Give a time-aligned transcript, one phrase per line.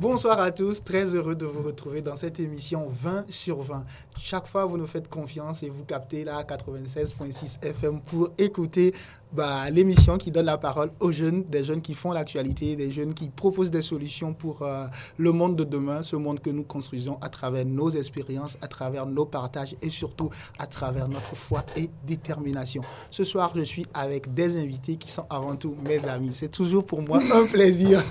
[0.00, 3.84] Bonsoir à tous, très heureux de vous retrouver dans cette émission 20 sur 20.
[4.20, 8.92] Chaque fois, vous nous faites confiance et vous captez la 96.6 FM pour écouter
[9.34, 13.14] bah, l'émission qui donne la parole aux jeunes, des jeunes qui font l'actualité, des jeunes
[13.14, 14.86] qui proposent des solutions pour euh,
[15.18, 19.06] le monde de demain, ce monde que nous construisons à travers nos expériences, à travers
[19.06, 22.82] nos partages et surtout à travers notre foi et détermination.
[23.10, 26.30] Ce soir, je suis avec des invités qui sont avant tout mes amis.
[26.32, 28.02] C'est toujours pour moi un plaisir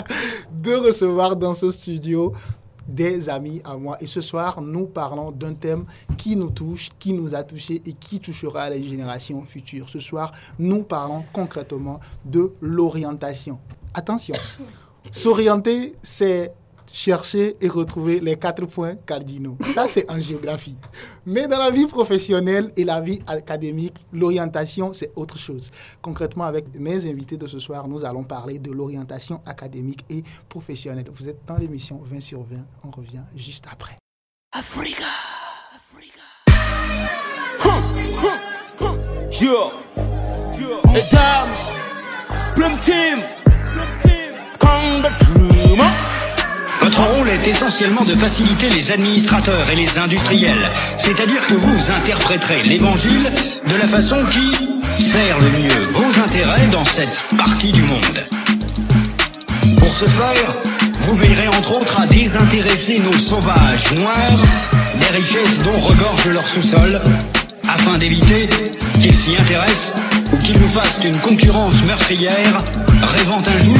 [0.52, 2.32] de recevoir dans ce studio
[2.86, 3.96] des amis à moi.
[4.00, 5.84] Et ce soir, nous parlons d'un thème
[6.16, 9.88] qui nous touche, qui nous a touché et qui touchera les générations futures.
[9.88, 13.58] Ce soir, nous parlons concrètement de l'orientation.
[13.94, 14.34] Attention,
[15.12, 16.52] s'orienter, c'est
[16.92, 19.56] chercher et retrouver les quatre points cardinaux.
[19.74, 20.76] Ça, c'est en géographie.
[21.26, 25.70] Mais dans la vie professionnelle et la vie académique, l'orientation, c'est autre chose.
[26.02, 31.06] Concrètement, avec mes invités de ce soir, nous allons parler de l'orientation académique et professionnelle.
[31.14, 32.56] Vous êtes dans l'émission 20 sur 20.
[32.84, 33.96] On revient juste après.
[34.52, 35.04] Africa!
[35.74, 36.20] Africa!
[40.92, 41.08] Hey,
[42.80, 43.22] Team!
[43.72, 44.34] Plum Team!
[44.58, 46.19] Kong the
[46.80, 52.62] votre rôle est essentiellement de faciliter les administrateurs et les industriels, c'est-à-dire que vous interpréterez
[52.62, 53.30] l'évangile
[53.68, 54.50] de la façon qui
[55.02, 58.28] sert le mieux vos intérêts dans cette partie du monde.
[59.78, 60.54] Pour ce faire,
[61.00, 64.40] vous veillerez entre autres à désintéresser nos sauvages noirs
[64.98, 67.00] des richesses dont regorge leur sous-sol,
[67.68, 68.48] afin d'éviter
[69.00, 69.94] qu'ils s'y intéressent
[70.32, 72.62] ou qu'ils nous fassent une concurrence meurtrière,
[73.16, 73.78] rêvant un jour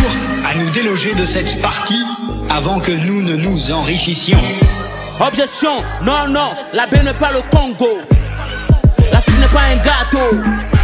[0.49, 2.05] à nous déloger de cette partie
[2.49, 4.41] avant que nous ne nous enrichissions.
[5.21, 7.99] Objection, non, non, la baie n'est pas le Congo.
[9.13, 10.37] L'Afrique n'est pas un gâteau.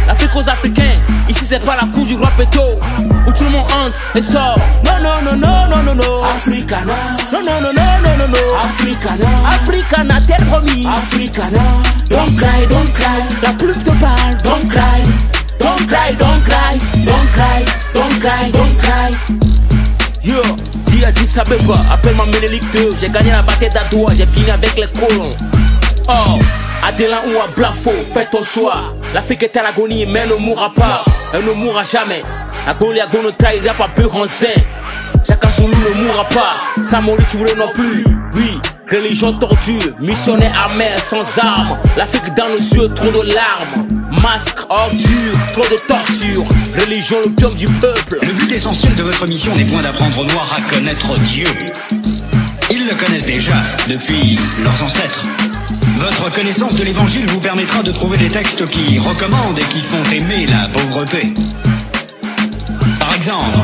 [0.05, 2.61] L'Afrique aux Africains, ici c'est pas la cour du roi Péto.
[3.27, 4.57] Où tout le monde entre et sort.
[4.85, 6.23] Non, non, non, non, non, non, non.
[6.23, 6.93] Africana.
[7.33, 8.57] Non, non, non, non, non, non, non.
[8.63, 9.25] Africana.
[9.49, 9.76] Africana,
[10.27, 10.85] t'es promis.
[10.85, 11.59] Africana.
[12.09, 13.23] Don't cry, don't cry.
[13.43, 14.37] La pluie te parle.
[14.43, 15.03] Don't cry.
[15.59, 16.77] Don't cry, don't cry.
[17.03, 19.11] Don't cry, don't cry, don't cry.
[20.23, 20.41] Yo.
[20.87, 24.73] Dis à Addis Abeba, appelle-moi Ménélique 2 J'ai gagné la bataille d'Adoua, j'ai fini avec
[24.75, 25.29] les colons
[26.07, 26.39] Oh,
[26.87, 30.71] Adélan ou à Blafo, fais ton choix L'Afrique est à l'agonie, mais elle ne mourra
[30.73, 31.03] pas
[31.33, 32.23] Elle ne mourra jamais
[32.65, 34.07] La Goliath ne trahira pas plus
[35.27, 38.59] Chacun Zulu ne mourra pas Samori Touré non plus Oui,
[38.89, 43.87] religion torture Missionnaire amer sans armes L'Afrique dans nos yeux, trop de larmes
[44.21, 46.43] Masque, ordure, trop de torture.
[46.79, 48.19] Religion, l'opium du peuple.
[48.21, 51.45] Le but essentiel de votre mission n'est point d'apprendre aux Noirs à connaître Dieu.
[52.71, 53.55] Ils le connaissent déjà
[53.87, 55.23] depuis leurs ancêtres.
[55.97, 60.03] Votre connaissance de l'évangile vous permettra de trouver des textes qui recommandent et qui font
[60.11, 61.33] aimer la pauvreté.
[62.99, 63.59] Par exemple,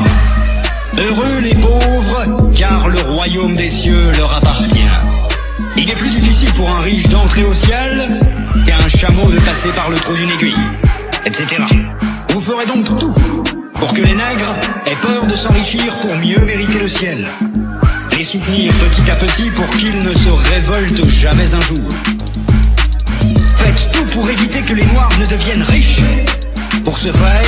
[0.96, 4.78] Heureux les pauvres, car le royaume des cieux leur appartient.
[5.76, 8.20] Il est plus difficile pour un riche d'entrer au ciel
[8.66, 10.54] qu'un chameau de passer par le trou d'une aiguille,
[11.26, 11.62] etc.
[12.30, 13.14] Vous ferez donc tout
[13.74, 17.26] pour que les nègres aient peur de s'enrichir pour mieux mériter le ciel.
[18.16, 21.90] Les soutenir petit à petit pour qu'ils ne se révoltent jamais un jour.
[23.56, 26.02] Faites tout pour éviter que les noirs ne deviennent riches.
[26.84, 27.42] Pour ce faire,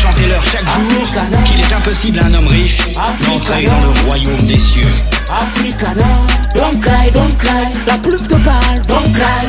[0.00, 4.58] chantez-leur chaque jour qu'il est impossible à un homme riche d'entrer dans le royaume des
[4.58, 4.86] cieux.
[5.28, 6.04] Africana,
[6.54, 9.48] don't cry, don't cry, la pluie te parle, don't cry.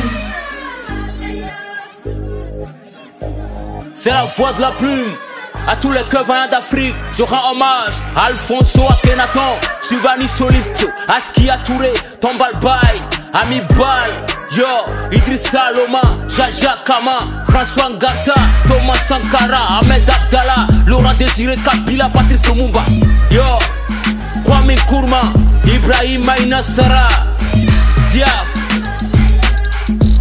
[3.94, 5.12] C'est la voix de la plume.
[5.68, 11.92] À tous les cœurs d'Afrique, je rends hommage à Alfonso Akhenaton, Sylvani Solito, Askia Touré,
[12.20, 13.00] Tombal Bay,
[13.32, 14.10] Ami Bay,
[14.56, 14.66] Yo,
[15.12, 18.34] Idrissa Loma, Jaja Kama, François Ngata,
[18.66, 22.82] Thomas Sankara, Ahmed Abdallah, Laurent Désiré Kabila, Patrice Lumumba.
[23.30, 23.42] Yo,
[24.42, 25.34] Kwame Nkrumah,
[25.66, 27.08] Ibrahim Maïna Sara,
[28.10, 28.46] Diab,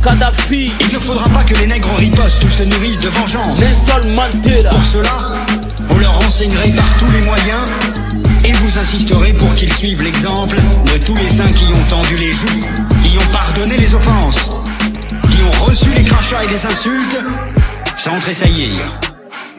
[0.03, 0.73] Kadhafi.
[0.81, 3.59] Il ne faudra pas que les nègres ripostent ou se nourrissent de vengeance.
[3.59, 4.69] Nelson Mandela.
[4.71, 5.17] Pour cela,
[5.87, 7.65] vous leur renseignerez par tous les moyens
[8.43, 12.33] et vous insisterez pour qu'ils suivent l'exemple de tous les saints qui ont tendu les
[12.33, 12.65] joues,
[13.03, 14.49] qui ont pardonné les offenses,
[15.31, 17.19] qui ont reçu les crachats et les insultes
[17.95, 18.79] sans tressaillir.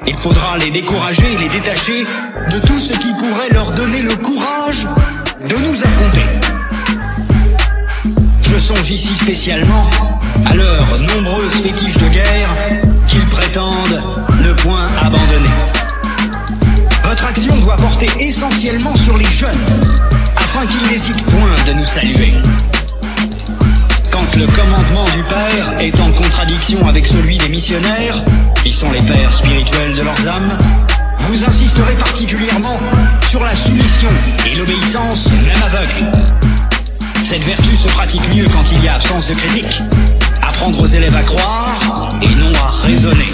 [0.06, 2.04] Il faudra les décourager et les détacher
[2.50, 4.86] de tout ce qui pourrait leur donner le courage
[5.48, 6.26] de nous affronter.
[8.42, 9.88] Je songe ici spécialement
[10.44, 12.54] à leurs nombreuses fétiches de guerre
[13.08, 14.02] qu'ils prétendent
[14.42, 15.56] ne point abandonner.
[17.04, 19.66] Votre action doit porter essentiellement sur les jeunes,
[20.36, 22.34] afin qu'ils n'hésitent point de nous saluer.
[24.36, 28.22] Le commandement du Père est en contradiction avec celui des missionnaires,
[28.64, 30.58] qui sont les pères spirituels de leurs âmes,
[31.20, 32.78] vous insisterez particulièrement
[33.28, 34.08] sur la soumission
[34.46, 36.16] et l'obéissance, même aveugle.
[37.24, 39.82] Cette vertu se pratique mieux quand il y a absence de critique.
[40.40, 43.32] Apprendre aux élèves à croire et non à raisonner.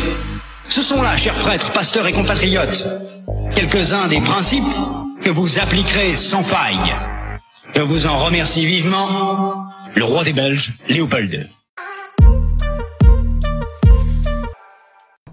[0.68, 2.86] Ce sont là, chers prêtres, pasteurs et compatriotes,
[3.54, 4.64] quelques-uns des principes
[5.22, 6.94] que vous appliquerez sans faille.
[7.74, 9.57] Je vous en remercie vivement,
[9.98, 11.48] le roi des Belges, Léopold.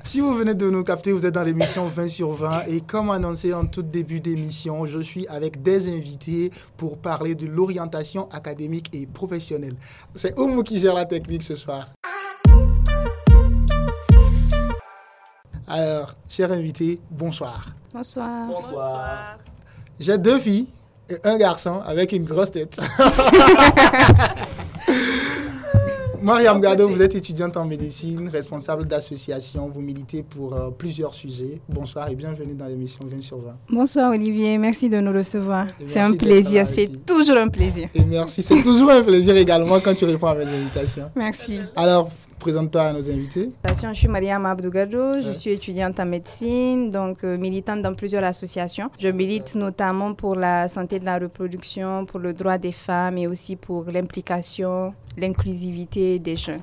[0.03, 3.12] Si vous venez de nous capter, vous êtes dans l'émission 20 sur 20 et comme
[3.12, 8.89] annoncé en tout début d'émission, je suis avec des invités pour parler de l'orientation académique
[8.91, 9.75] et professionnelle.
[10.15, 11.89] C'est Oumou qui gère la technique ce soir.
[15.67, 17.67] Alors, chers invités, bonsoir.
[17.94, 18.47] Bonsoir.
[18.47, 19.38] Bonsoir.
[20.00, 20.67] J'ai deux filles
[21.09, 22.79] et un garçon avec une grosse tête.
[26.25, 31.60] Mariam Gado, vous êtes étudiante en médecine, responsable d'association, vous militez pour euh, plusieurs sujets.
[31.69, 33.51] Bonsoir et bienvenue dans l'émission 20 sur 20.
[33.69, 35.68] Bonsoir Olivier, merci de nous recevoir.
[35.86, 37.89] C'est un plaisir, c'est toujours un plaisir.
[37.94, 41.12] Et merci, c'est toujours un plaisir également quand tu réponds à mes invitations.
[41.16, 41.60] Merci.
[41.75, 42.10] Alors,
[42.45, 43.50] présente-toi à nos invités.
[43.68, 45.33] Je suis Mariam Abdougadjo, je Ouais.
[45.33, 48.92] suis étudiante en médecine, donc euh, militante dans plusieurs associations.
[49.00, 53.25] Je milite notamment pour la santé de la reproduction, pour le droit des femmes et
[53.25, 56.62] aussi pour l'implication, l'inclusivité des jeunes.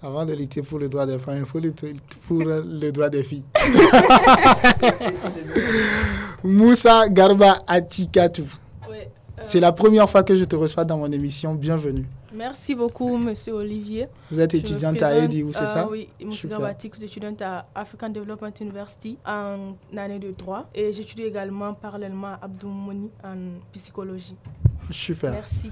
[0.00, 1.96] Avant de lutter pour le droit des femmes, il faut lutter
[2.28, 3.44] pour le droit des filles.
[6.44, 8.44] Moussa Garba Atikatou.
[8.88, 9.10] Ouais,
[9.44, 11.54] C'est la première fois que je te reçois dans mon émission.
[11.54, 12.04] Bienvenue.
[12.34, 14.06] Merci beaucoup, monsieur Olivier.
[14.30, 16.58] Vous êtes Je étudiante à EDI, c'est euh, ça Oui, Moussa Super.
[16.60, 21.74] Gabatik, je suis étudiante à African Development University en année de droit et j'étudie également
[21.74, 24.36] parallèlement à Abdou Mouni en psychologie.
[24.90, 25.32] Super.
[25.32, 25.70] Merci.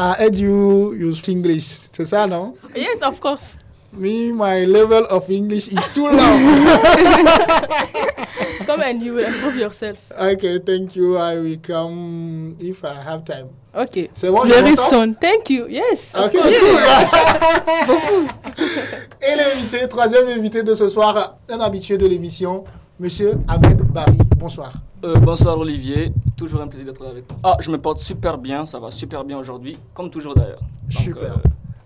[0.00, 1.80] I heard you use English.
[1.92, 2.54] C'est ça, non?
[2.76, 3.56] Yes, of course.
[3.92, 6.38] Me, my level of English is too low.
[8.68, 9.96] Come and you will improve yourself.
[10.12, 11.16] okay, thank you.
[11.16, 13.46] I will come if I have time.
[13.74, 14.10] Ok.
[14.12, 15.14] C'est bon, je Very soon.
[15.14, 15.66] Thank you.
[15.68, 16.12] Yes.
[16.14, 16.52] of Ok, course.
[19.22, 22.64] Et l'invité, troisième invité de ce soir, un habitué de l'émission,
[23.00, 24.18] Monsieur Ahmed Barry.
[24.36, 24.72] Bonsoir.
[25.04, 27.38] Euh, bonsoir Olivier, toujours un plaisir d'être avec toi.
[27.44, 30.60] Ah, je me porte super bien, ça va super bien aujourd'hui, comme toujours d'ailleurs.
[30.90, 31.22] Super.
[31.22, 31.36] euh,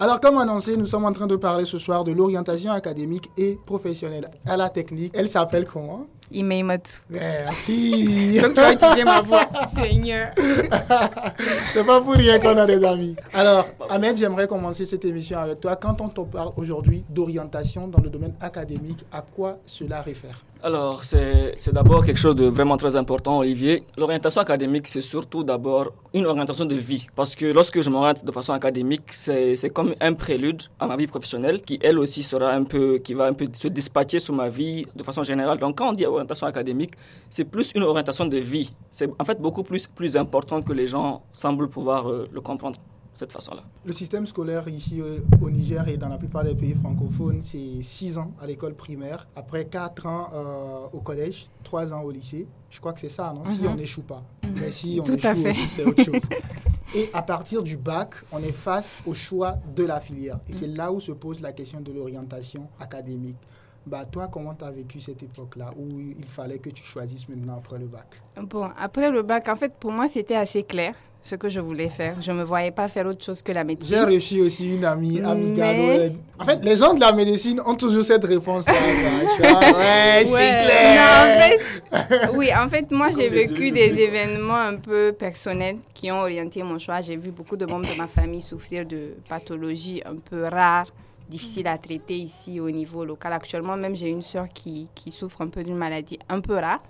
[0.00, 3.56] Alors, comme annoncé, nous sommes en train de parler ce soir de l'orientation académique et
[3.66, 4.30] professionnelle.
[4.46, 6.06] À la technique, elle s'appelle comment?
[6.32, 6.92] Imeimatou.
[7.10, 8.38] Merci.
[8.42, 9.46] Donc tu vas utiliser ma voix.
[9.82, 10.30] Seigneur.
[11.72, 13.16] C'est pas pour rien qu'on a des amis.
[13.32, 15.76] Alors, Ahmed, j'aimerais commencer cette émission avec toi.
[15.76, 20.42] Quand on te parle aujourd'hui d'orientation dans le domaine académique, à quoi cela réfère?
[20.64, 23.82] Alors, c'est d'abord quelque chose de vraiment très important, Olivier.
[23.96, 27.08] L'orientation académique, c'est surtout d'abord une orientation de vie.
[27.16, 30.94] Parce que lorsque je m'oriente de façon académique, c'est c'est comme un prélude à ma
[30.94, 34.34] vie professionnelle qui, elle aussi, sera un peu, qui va un peu se dispatcher sur
[34.34, 35.58] ma vie de façon générale.
[35.58, 36.92] Donc, quand on dit orientation académique,
[37.28, 38.72] c'est plus une orientation de vie.
[38.90, 42.78] C'est en fait beaucoup plus, plus important que les gens semblent pouvoir euh, le comprendre
[42.78, 43.62] de cette façon-là.
[43.84, 47.82] Le système scolaire ici euh, au Niger et dans la plupart des pays francophones, c'est
[47.82, 52.46] 6 ans à l'école primaire, après 4 ans euh, au collège, 3 ans au lycée.
[52.70, 53.44] Je crois que c'est ça, non?
[53.46, 54.22] Si on n'échoue pas.
[54.60, 56.22] Mais si on Tout à échoue c'est autre chose.
[56.94, 60.38] Et à partir du bac, on est face au choix de la filière.
[60.46, 63.36] Et c'est là où se pose la question de l'orientation académique.
[63.84, 67.56] Bah, toi, comment tu as vécu cette époque-là où il fallait que tu choisisses maintenant
[67.58, 68.06] après le bac?
[68.40, 71.88] Bon, après le bac, en fait, pour moi, c'était assez clair ce que je voulais
[71.88, 72.14] faire.
[72.20, 74.04] Je ne me voyais pas faire autre chose que la J'ai médecine.
[74.04, 78.04] reçu aussi une amie, Gado, Mais- En fait, les gens de la médecine ont toujours
[78.04, 78.72] cette réponse-là.
[78.72, 80.58] vois, ouais, c'est Ouais.
[80.64, 81.00] clair.
[81.00, 86.10] Non, en fait, oui, en fait, moi, j'ai vécu des événements un peu personnels qui
[86.12, 87.00] ont orienté mon choix.
[87.00, 90.86] J'ai vu beaucoup de membres de ma famille souffrir de pathologies un peu rares,
[91.28, 93.32] difficiles à traiter ici au niveau local.
[93.32, 96.82] Actuellement, même, j'ai une sœur qui, qui souffre un peu d'une maladie un peu rare.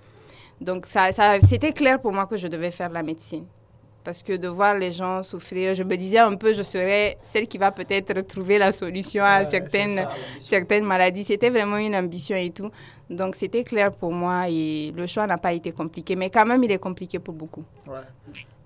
[0.61, 1.11] Donc, ça,
[1.49, 3.45] c'était clair pour moi que je devais faire la médecine.
[4.05, 7.47] Parce que de voir les gens souffrir, je me disais un peu, je serais celle
[7.47, 11.23] qui va peut-être trouver la solution à Ouais, certaines, ça, certaines maladies.
[11.25, 12.71] C'était vraiment une ambition et tout.
[13.09, 16.17] Donc c'était clair pour moi et le choix n'a pas été compliqué.
[16.17, 17.63] Mais quand même, il est compliqué pour beaucoup.
[17.87, 17.99] Ouais.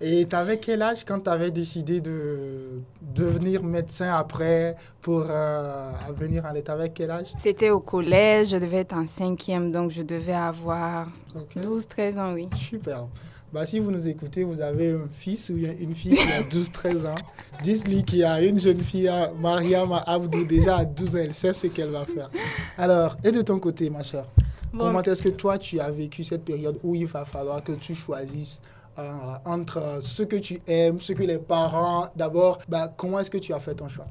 [0.00, 5.90] Et tu avais quel âge quand tu avais décidé de devenir médecin après pour euh,
[6.16, 7.32] venir en état avec quel âge?
[7.40, 11.56] C'était au collège, je devais être en cinquième, donc je devais avoir Ok.
[11.56, 12.48] 12-13 ans, oui.
[12.56, 13.06] Super.
[13.52, 17.06] Bah, si vous nous écoutez, vous avez un fils ou une fille qui a 12-13
[17.06, 17.14] ans.
[17.62, 19.10] Dites-lui qu'il y a une jeune fille,
[19.40, 22.30] Mariam Abdou, déjà à 12 ans, elle sait ce qu'elle va faire.
[22.76, 24.26] Alors, et de ton côté, ma chère,
[24.72, 27.72] Bon, comment est-ce que toi, tu as vécu cette période où il va falloir que
[27.72, 28.60] tu choisisses
[28.98, 29.10] euh,
[29.44, 32.08] entre ce que tu aimes, ce que les parents...
[32.16, 34.06] D'abord, bah, comment est-ce que tu as fait ton choix?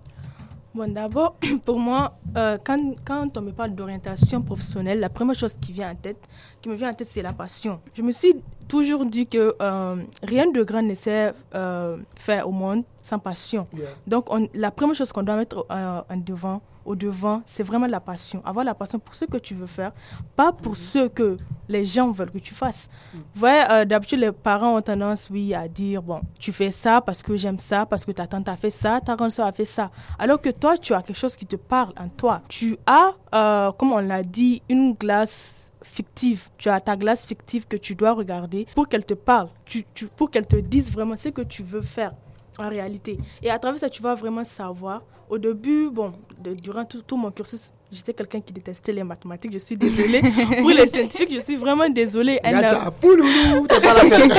[0.76, 5.56] Bon, d'abord, pour moi, euh, quand, quand on me parle d'orientation professionnelle, la première chose
[5.62, 6.18] qui vient en tête,
[6.62, 7.80] qui me vient en tête, c'est la passion.
[7.94, 8.36] Je me suis
[8.68, 13.68] toujours dit que euh, rien de grand ne s'est euh, fait au monde sans passion.
[13.74, 13.88] Yeah.
[14.06, 17.88] Donc, on- la première chose qu'on doit mettre euh, en devant, au devant, c'est vraiment
[17.88, 18.42] la passion.
[18.46, 19.92] Avoir la passion pour ce que tu veux faire,
[20.36, 21.36] pas pour ce que
[21.68, 22.88] les gens veulent que tu fasses.
[23.14, 27.02] Vous voyez, euh, d'habitude, les parents ont tendance, oui, à dire, bon, tu fais ça
[27.02, 29.52] parce que j'aime ça, parce que ta tante a fait ça, ta grande soeur a
[29.52, 29.90] fait ça.
[30.20, 32.42] Alors que toi, tu as quelque chose qui te parle en toi.
[32.48, 36.50] Tu as, euh, comme on l'a dit, une glace fictive.
[36.58, 40.08] Tu as ta glace fictive que tu dois regarder pour qu'elle te parle, tu, tu-
[40.08, 42.14] pour qu'elle te dise vraiment ce que tu veux faire
[42.58, 43.18] en réalité.
[43.44, 45.02] Et à travers ça, tu vas vraiment savoir.
[45.28, 49.54] Au début, bon, de- durant tout, tout mon cursus, j'étais quelqu'un qui détestait les mathématiques.
[49.54, 50.22] Je suis désolée.
[50.60, 52.40] Pour les scientifiques, je suis vraiment désolée.
[52.46, 54.32] Euh, Yatcha, pouloulou, t'es pas la seule.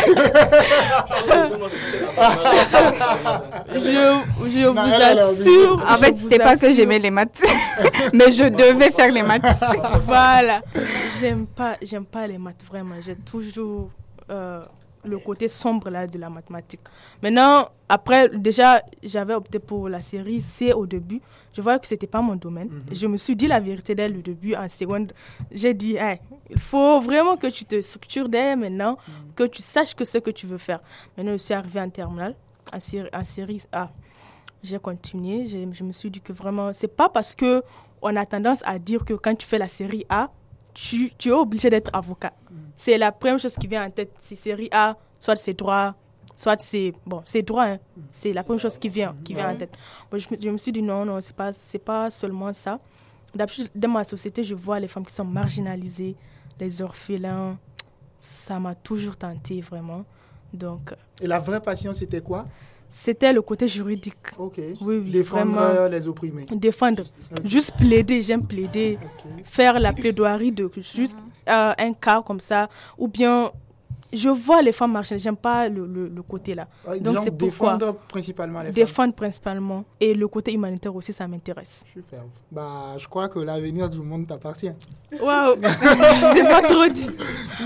[3.67, 5.85] je vous elle, elle a assure.
[5.89, 7.43] En fait, vous c'était pas que j'aimais les maths,
[8.13, 9.43] mais je devais faire les maths.
[10.07, 10.61] Voilà.
[11.21, 12.97] J'aime pas, j'aime pas les maths, vraiment.
[13.05, 13.91] J'ai toujours
[14.31, 14.63] euh,
[15.07, 16.81] le côté sombre là de la mathématique.
[17.23, 21.21] Maintenant, après, déjà, j'avais opté pour la série C au début.
[21.55, 22.69] Je voyais que c'était pas mon domaine.
[22.93, 24.55] Je me suis dit la vérité dès le début.
[24.55, 25.13] En seconde,
[25.51, 26.19] j'ai dit, Hey,
[26.51, 28.97] il faut vraiment que tu te structures dès maintenant,
[29.35, 30.81] que tu saches que ce que tu veux faire.
[31.17, 32.35] Maintenant, je suis arrivée en terminale,
[32.73, 33.91] en série, en série A.
[34.63, 35.47] J'ai continué.
[35.47, 37.63] J'ai- Je me suis dit que vraiment, c'est pas parce que
[38.03, 40.31] on a tendance à dire que quand tu fais la série A,
[40.77, 42.33] tu, tu es obligé d'être avocat.
[42.77, 44.13] C'est la première chose qui vient en tête.
[44.21, 45.95] C'est série A, soit c'est droit,
[46.35, 47.65] soit c'est bon, c'est droit.
[47.65, 47.79] hein.
[48.11, 49.75] C'est la première chose qui vient, qui vient en tête.
[50.11, 52.79] Bon, je, me, je me suis dit non, non, c'est pas, c'est pas seulement ça.
[53.35, 56.15] D'habitude, dans ma société, je vois les femmes qui sont marginalisées,
[56.61, 57.59] les orphelins.
[58.19, 60.05] Ça m'a toujours tenté vraiment.
[60.53, 62.47] Donc, Et la vraie passion, c'était quoi?
[62.99, 64.15] C'était le côté juridique.
[64.39, 64.55] Ok.
[64.59, 65.61] Oui, oui, Défendre vraiment.
[65.83, 66.47] euh, les opprimés.
[66.51, 67.03] Défendre,
[67.45, 68.99] juste plaider, j'aime plaider.
[69.45, 73.51] Faire la plaidoirie de juste euh, un cas comme ça, ou bien
[74.13, 76.69] je vois les femmes marcher, j'aime pas le, le, le côté là.
[76.89, 78.75] Ouais, Donc c'est pourquoi défendre principalement les femmes.
[78.75, 81.83] défendre principalement et le côté humanitaire aussi ça m'intéresse.
[81.93, 82.21] Super.
[82.51, 84.71] Bah, je crois que l'avenir du monde t'appartient.
[85.21, 85.57] Waouh,
[86.35, 87.11] c'est pas trop dit.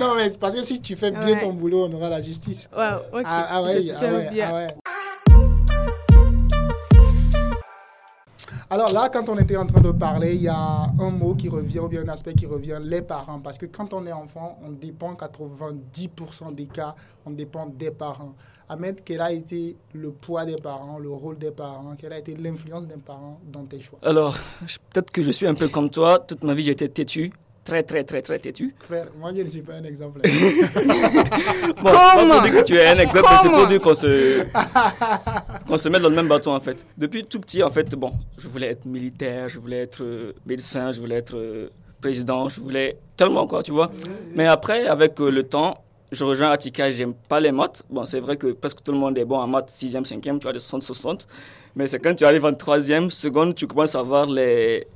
[0.00, 1.40] Non, mais parce que si tu fais bien Ouais.
[1.40, 2.68] ton boulot, on aura la justice.
[2.76, 4.66] Waouh, ok, Ah, ah ouais, je ah sais ouais, bien.
[8.72, 11.48] Alors là, quand on était en train de parler, il y a un mot qui
[11.48, 13.40] revient, ou bien un aspect qui revient, les parents.
[13.40, 16.94] Parce que quand on est enfant, on dépend 90% des cas,
[17.26, 18.36] on dépend des parents.
[18.68, 22.36] Ahmed, quel a été le poids des parents, le rôle des parents, quelle a été
[22.36, 23.98] l'influence des parents dans tes choix?
[24.02, 24.36] Alors,
[24.92, 26.20] peut-être que je suis un peu comme toi.
[26.20, 27.32] Toute ma vie, été têtu.
[27.64, 28.74] Très, très, très, très têtu.
[28.80, 30.20] Frère, moi je ne suis pas un exemple.
[31.82, 34.44] Bon, Comment que tu es un exemple, c'est pour dire qu'on se,
[35.66, 36.84] qu'on se met dans le même bateau, en fait.
[36.96, 40.92] Depuis tout petit, en fait, bon, je voulais être militaire, je voulais être euh, médecin,
[40.92, 41.68] je voulais être euh,
[42.00, 43.90] président, je voulais tellement, quoi, tu vois.
[44.34, 47.82] Mais après, avec euh, le temps, je rejoins Attica, j'aime pas les maths.
[47.88, 50.48] Bon, c'est vrai que presque tout le monde est bon en maths, 6e, 5e, tu
[50.48, 51.26] as des 60-60.
[51.76, 54.86] Mais c'est quand tu arrives en 3e, seconde, tu commences à voir les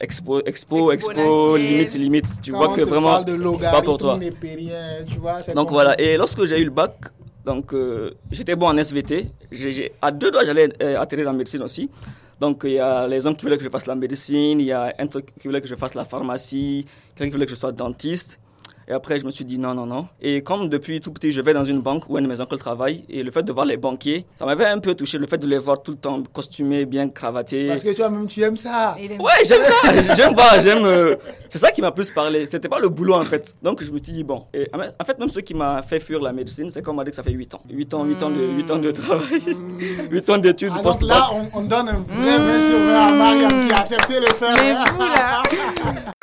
[0.00, 2.28] expo, expo, expo, limite, limite.
[2.42, 3.18] Tu Quand vois on que te vraiment,
[3.60, 4.18] c'est pas pour toi.
[5.06, 6.94] tu vois, Donc voilà, et lorsque j'ai eu le bac,
[7.44, 9.26] donc euh, j'étais bon en SVT.
[9.50, 11.90] J'ai- à deux doigts, j'allais euh, atterrir en médecine aussi.
[12.40, 14.72] Donc il y a les hommes qui voulaient que je fasse la médecine, il y
[14.72, 17.56] a un truc qui voulait que je fasse la pharmacie, quelqu'un qui voulait que je
[17.58, 18.40] sois dentiste.
[18.90, 20.08] Et après, je me suis dit non, non, non.
[20.20, 22.56] Et comme depuis tout petit, je vais dans une banque où un de mes oncles
[22.58, 25.38] travaille, et le fait de voir les banquiers, ça m'avait un peu touché, le fait
[25.38, 27.68] de les voir tout le temps costumés, bien cravatés.
[27.68, 28.96] Parce que toi-même, tu aimes ça.
[28.98, 29.74] Aime- Ouais, j'aime ça.
[30.16, 30.58] J'aime pas.
[30.60, 30.84] J'aime.
[30.84, 31.14] euh,
[31.48, 32.46] c'est ça qui m'a plus parlé.
[32.50, 33.54] C'était pas le boulot en fait.
[33.62, 34.44] Donc je me suis dit bon.
[34.52, 37.10] Et en fait, même ce qui m'a fait fuir la médecine, c'est qu'on m'a dit
[37.10, 37.60] que ça fait 8 ans.
[37.70, 39.40] 8 ans, 8 ans de, 8 ans de travail.
[40.10, 40.70] 8 ans d'études.
[40.72, 41.08] Ah, donc post-bac.
[41.16, 44.34] là, on, on donne un vrai, vrai survêt à Mariam qui a accepté de le
[44.34, 44.54] faire.
[44.56, 45.42] Mais vous là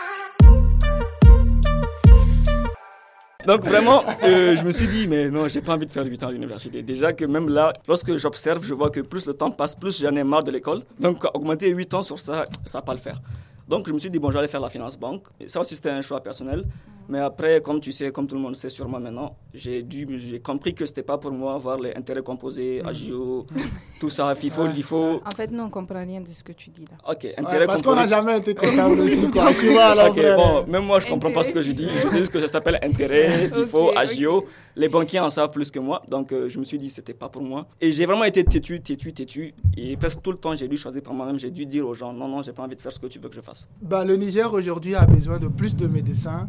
[3.47, 6.21] Donc vraiment, euh, je me suis dit, mais non, j'ai pas envie de faire 8
[6.21, 6.83] ans à l'université.
[6.83, 10.13] Déjà que même là, lorsque j'observe, je vois que plus le temps passe, plus j'en
[10.17, 10.81] ai marre de l'école.
[10.99, 13.21] Donc augmenter 8 ans sur ça, ça va pas le faire.
[13.69, 15.23] Donc je me suis dit, bon, j'allais faire la finance banque.
[15.47, 16.65] Ça aussi, c'était un choix personnel.
[17.09, 20.39] Mais après, comme tu sais, comme tout le monde sait sûrement maintenant, j'ai dû, j'ai
[20.39, 23.45] compris que c'était pas pour moi voir les intérêts composés, agio,
[23.99, 25.21] tout ça, FIFO, LIFO.
[25.25, 26.97] En fait, nous, on comprend rien de ce que tu dis là.
[27.09, 28.15] Ok, Ouais, intérêts parce qu'on n'a composés.
[28.15, 29.53] jamais été comptable aussi, quoi.
[29.53, 30.37] Tu vois, alors, Ok, frère.
[30.37, 31.87] bon, même moi je comprends pas ce que je dis.
[32.03, 33.97] Je sais juste que ça s'appelle intérêt, FIFO, Ok, ok.
[33.97, 34.45] agio.
[34.75, 37.29] Les banquiers en savent plus que moi, donc euh, je me suis dit c'était pas
[37.29, 37.65] pour moi.
[37.81, 39.55] Et j'ai vraiment été têtu, têtu, têtu.
[39.75, 41.39] Et presque tout le temps j'ai dû choisir par moi-même.
[41.39, 43.17] J'ai dû dire aux gens non, non, j'ai pas envie de faire ce que tu
[43.17, 43.67] veux que je fasse.
[43.81, 46.47] Bah, le Niger aujourd'hui a besoin de plus de médecins,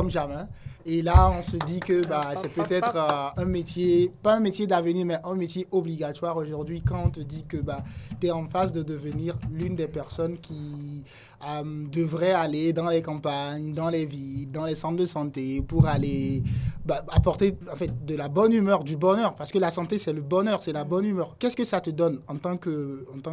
[0.00, 0.46] comme jamais.
[0.86, 4.66] Et là, on se dit que bah, c'est peut-être euh, un métier, pas un métier
[4.66, 7.84] d'avenir, mais un métier obligatoire aujourd'hui quand on te dit que bah,
[8.18, 11.04] tu es en phase de devenir l'une des personnes qui
[11.46, 15.86] euh, devrait aller dans les campagnes, dans les villes, dans les centres de santé pour
[15.86, 16.42] aller
[16.86, 19.34] bah, apporter en fait, de la bonne humeur, du bonheur.
[19.34, 21.36] Parce que la santé, c'est le bonheur, c'est la bonne humeur.
[21.38, 22.56] Qu'est-ce que ça te donne en tant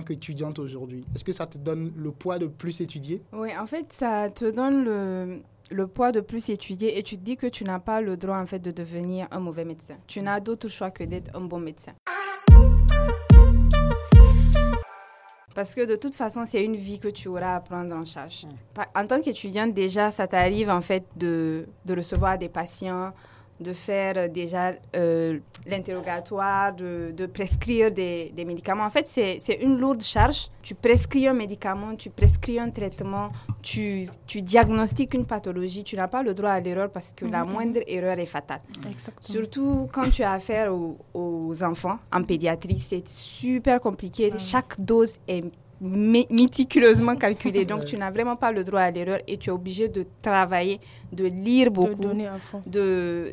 [0.03, 1.05] qu'étudiante aujourd'hui?
[1.15, 3.21] Est-ce que ça te donne le poids de plus étudier?
[3.31, 5.39] Oui, en fait, ça te donne le,
[5.71, 8.39] le poids de plus étudier et tu te dis que tu n'as pas le droit
[8.39, 9.95] en fait de devenir un mauvais médecin.
[10.07, 11.93] Tu n'as d'autre choix que d'être un bon médecin.
[15.55, 18.45] Parce que de toute façon, c'est une vie que tu auras à prendre en charge.
[18.95, 23.11] En tant qu'étudiante, déjà, ça t'arrive en fait de, de recevoir des patients,
[23.59, 28.85] de faire déjà euh, l'interrogatoire, de, de, prescrire des, des, médicaments.
[28.85, 30.49] En fait, c'est une lourde charge.
[30.61, 33.29] Tu prescris un médicament, tu prescris un traitement,
[33.61, 35.83] tu, tu diagnostiques une pathologie.
[35.83, 37.51] Tu n'as pas le droit à l'erreur parce que la mhm.
[37.51, 38.61] moindre erreur est fatale.
[39.19, 44.31] Surtout quand tu as affaire aux, aux enfants en pédiatrie, c'est super compliqué.
[44.37, 45.43] Chaque dose est
[45.81, 47.65] méticuleusement calculé.
[47.65, 50.79] Donc, tu n'as vraiment pas le droit à l'erreur et tu es obligé de travailler,
[51.11, 52.13] de lire beaucoup,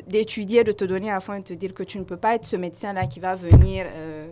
[0.07, 2.45] d'étudier, de, te donner à fond et te dire que tu ne peux pas être
[2.45, 4.27] ce médecin-là qui va venir euh,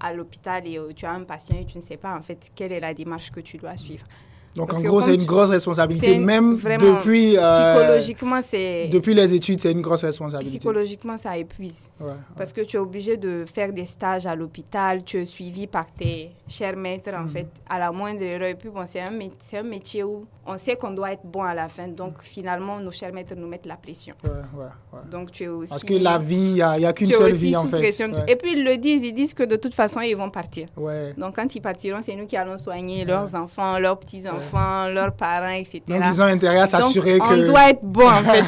[0.00, 2.50] à l'hôpital et euh, tu as un patient et tu ne sais pas en fait
[2.54, 4.06] quelle est la démarche que tu dois suivre.
[4.54, 7.36] Donc en gros, c'est une grosse responsabilité, même depuis...
[7.36, 8.88] Euh, psychologiquement, c'est...
[8.88, 10.58] Depuis les études, c'est une grosse responsabilité.
[10.58, 11.90] Psychologiquement, ça épuise.
[12.36, 15.86] Parce que tu es obligé de faire des stages à l'hôpital, tu es suivi par
[15.86, 17.30] tes chers maîtres, en mhm.
[17.30, 18.48] fait, à la moindre erreur.
[18.48, 21.54] Et puis bon, c'est un, un, métier où on sait qu'on doit être bon à
[21.54, 21.88] la fin.
[21.88, 24.14] Donc finalement, nos chers maîtres nous mettent la pression.
[25.10, 25.68] Donc tu es aussi...
[25.68, 27.90] Parce que la vie, il n'y a, qu'une seule vie, en fait.
[28.26, 30.68] Et puis ils le disent, ils disent que de toute façon, ils vont partir.
[31.16, 35.12] Donc quand ils partiront, c'est nous qui allons soigner leurs enfants, leurs petits-enfants enfants, leurs
[35.12, 35.82] parents, etc.
[35.86, 37.24] Donc, ils ont intérêt à s'assurer que...
[37.24, 38.44] on doit être bon, en fait.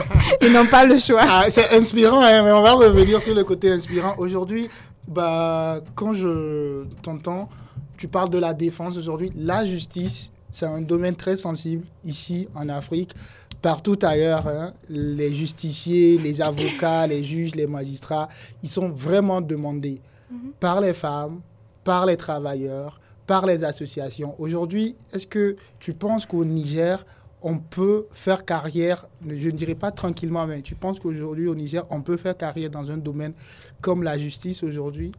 [0.42, 1.22] ils n'ont pas le choix.
[1.28, 4.14] Ah, c'est inspirant, hein, mais on va revenir sur le côté inspirant.
[4.18, 4.68] Aujourd'hui,
[5.06, 7.48] bah, quand je t'entends,
[7.96, 9.32] tu parles de la défense aujourd'hui.
[9.36, 13.14] La justice, c'est un domaine très sensible ici en Afrique.
[13.60, 18.28] Partout ailleurs, hein, les justiciers, les avocats, les juges, les magistrats,
[18.62, 20.52] ils sont vraiment demandés mhm.
[20.60, 21.40] par les femmes,
[21.82, 24.34] par les travailleurs, par les associations.
[24.38, 27.04] Aujourd'hui, est-ce que tu penses qu'au Niger,
[27.42, 31.84] on peut faire carrière, je ne dirais pas tranquillement, mais tu penses qu'aujourd'hui au Niger,
[31.90, 33.34] on peut faire carrière dans un domaine
[33.80, 35.12] comme la justice aujourd'hui?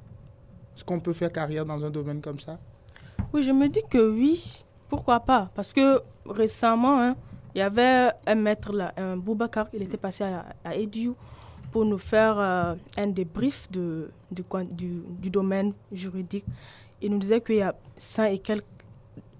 [0.76, 2.58] Est-ce qu'on peut faire carrière dans un domaine comme ça?
[3.32, 5.50] Oui, je me dis que oui, pourquoi pas?
[5.56, 7.15] Parce que récemment, hein,
[7.54, 10.72] il y avait un maître un Boubacar, il était passé à, à
[11.72, 16.46] pour nous faire euh, un débrief du domaine juridique
[17.01, 18.65] il nous disait qu'il y a 100 et quelques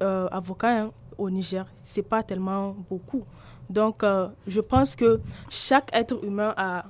[0.04, 1.66] euh, avocats hein, au Niger.
[1.84, 3.24] Ce n'est pas tellement beaucoup.
[3.70, 6.86] Donc, euh, je pense que chaque être humain a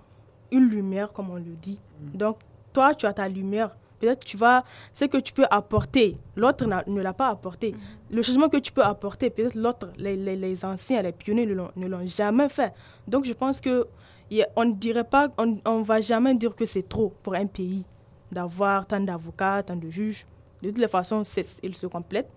[0.52, 1.80] une lumière, comme on le dit.
[2.02, 2.18] Mm.
[2.18, 2.38] Donc,
[2.74, 3.76] toi, tu as ta lumière.
[4.00, 7.72] Peut-être tu vas, ce que tu peux apporter, l'autre ne l'a pas apporté.
[7.72, 7.78] Mm.
[8.16, 11.88] Le changement que tu peux apporter, peut-être l'autre, les, les, les, anciens, les pionniers ne
[11.88, 12.74] l'ont jamais fait.
[13.08, 13.88] Donc, je pense que
[14.56, 17.86] on ne dirait pas, on, on va jamais dire que c'est trop pour un pays
[18.32, 20.26] d'avoir tant d'avocats, tant de juges
[20.66, 21.24] de toutes les façons,
[21.64, 22.32] ils se complètent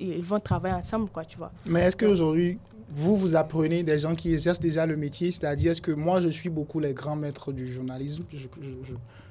[0.00, 1.52] et ils vont travailler ensemble, quoi, tu vois.
[1.66, 2.58] Mais est-ce qu'aujourd'hui,
[2.90, 5.30] vous, vous apprenez des gens qui exercent déjà le métier?
[5.30, 8.24] C'est-à-dire, est-ce que moi, je suis beaucoup les grands maîtres du journalisme?
[8.32, 8.38] Je,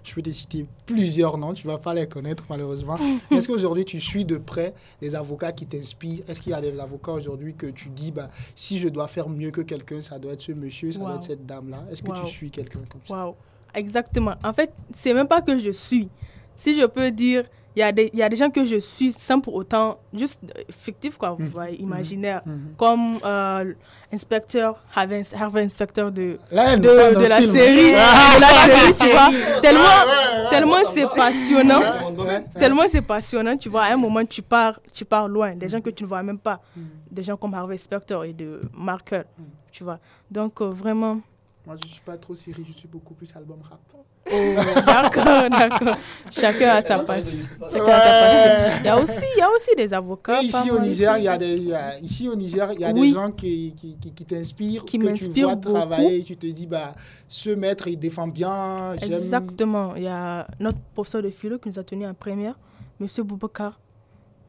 [0.03, 2.97] je, peux te citer plusieurs noms, tu ne vas pas les connaître malheureusement.
[3.31, 6.23] est-ce qu'aujourd'hui, tu suis de près des avocats qui t'inspirent?
[6.29, 9.29] Est-ce qu'il y a des avocats aujourd'hui que tu dis, bah, si je dois faire
[9.29, 11.85] mieux que quelqu'un, ça doit être ce monsieur, ça doit être cette dame-là?
[11.91, 13.25] Est-ce que tu suis quelqu'un comme ça?
[13.25, 13.35] Wow.
[13.73, 14.35] Exactement.
[14.43, 16.07] En fait, c'est même pas que je suis.
[16.55, 18.77] Si je peux dire il y, a des, il y a des gens que je
[18.77, 21.47] suis sans pour autant, juste fictif, quoi, vous mmh.
[21.47, 22.41] voyez, imaginaire.
[22.45, 22.75] Mmh.
[22.77, 23.73] Comme euh,
[24.12, 25.23] inspecteur, Harvey,
[25.55, 28.36] Inspector de, de, de, la série, ah.
[28.36, 29.59] de la série, tu vois.
[29.62, 31.81] Tellement, tellement c'est passionnant.
[32.53, 33.83] Tellement c'est passionnant, tu vois.
[33.83, 35.55] À un moment, tu pars, tu pars loin.
[35.55, 36.62] Des gens que tu ne vois même pas.
[37.09, 39.23] Des gens comme Harvey Specter et de Marker,
[39.71, 39.99] tu vois.
[40.29, 41.21] Donc, euh, vraiment.
[41.65, 43.80] Moi, je ne suis pas trop série, je suis beaucoup plus album rap.
[44.30, 44.32] Oh,
[44.86, 45.97] d'accord, d'accord.
[46.30, 47.54] Chacun a sa passe.
[47.71, 48.80] Chacun a sa passe.
[48.80, 50.41] Il y a aussi, il y a aussi des avocats.
[50.41, 53.32] ici au Niger, il y a des, ici au Niger, il y a des gens
[53.32, 56.93] qui, qui, qui, qui t'inspirent, qui que tu vois travailler, et tu te dis bah
[57.30, 58.93] ce maître il défend bien.
[59.02, 59.95] Exactement.
[59.95, 62.60] Il y a notre professeur de philo qui nous a tenu en première,
[62.99, 63.80] Monsieur Boubacar.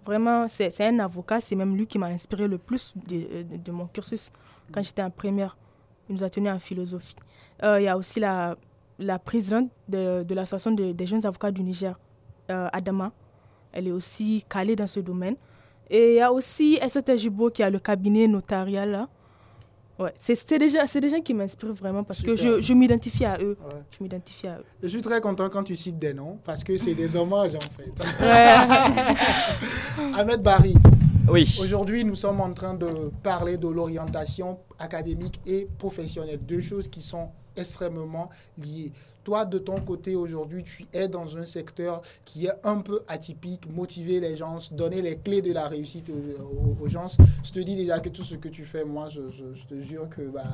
[0.05, 3.87] Vraiment, c'est un avocat, c'est même lui qui m'a inspiré le plus de, de, mon
[3.87, 4.31] cursus
[4.71, 5.57] quand j'étais en première.
[6.09, 7.17] Il nous a tenu en philosophie.
[7.63, 8.57] Euh, il y a aussi la
[8.99, 11.99] la présidente de, de l'association des jeunes avocats du Niger,
[12.51, 13.11] euh, Adama.
[13.73, 15.35] Elle est aussi calée dans ce domaine.
[15.91, 16.79] Et il y a aussi
[17.17, 19.07] Jibo qui a le cabinet notarial
[19.99, 23.25] Ouais, c'est des, gens- c'est des gens qui m'inspirent vraiment parce que je, je m'identifie
[23.25, 23.57] à eux.
[23.63, 23.81] Ouais.
[23.97, 24.65] Je m'identifie à eux.
[24.83, 27.61] Je suis très content quand tu cites des noms parce que c'est des hommages en
[27.61, 27.93] fait.
[30.17, 30.75] Ahmed Barry,
[31.29, 31.57] Oui.
[31.61, 37.01] aujourd'hui nous sommes en train de parler de l'orientation académique et professionnelle, deux choses qui
[37.01, 38.93] sont extrêmement liées.
[39.23, 43.63] Toi, de ton côté, aujourd'hui, tu es dans un secteur qui est un peu atypique,
[43.75, 47.07] motiver les gens, donner les clés de la réussite aux, aux- aux gens.
[47.43, 49.81] Je te dis déjà que tout ce que tu fais, moi, je, je- je te
[49.81, 50.45] jure que bah,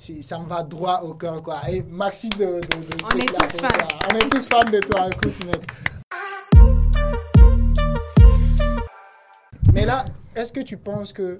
[0.00, 1.40] ça me va droit au cœur.
[1.44, 1.60] Quoi.
[1.70, 3.68] Et merci de, de- de- On est tous fans.
[4.12, 5.06] On est tous fans de toi.
[5.10, 5.62] Écoute, mec.
[9.88, 10.04] Là,
[10.36, 11.38] est-ce que tu penses que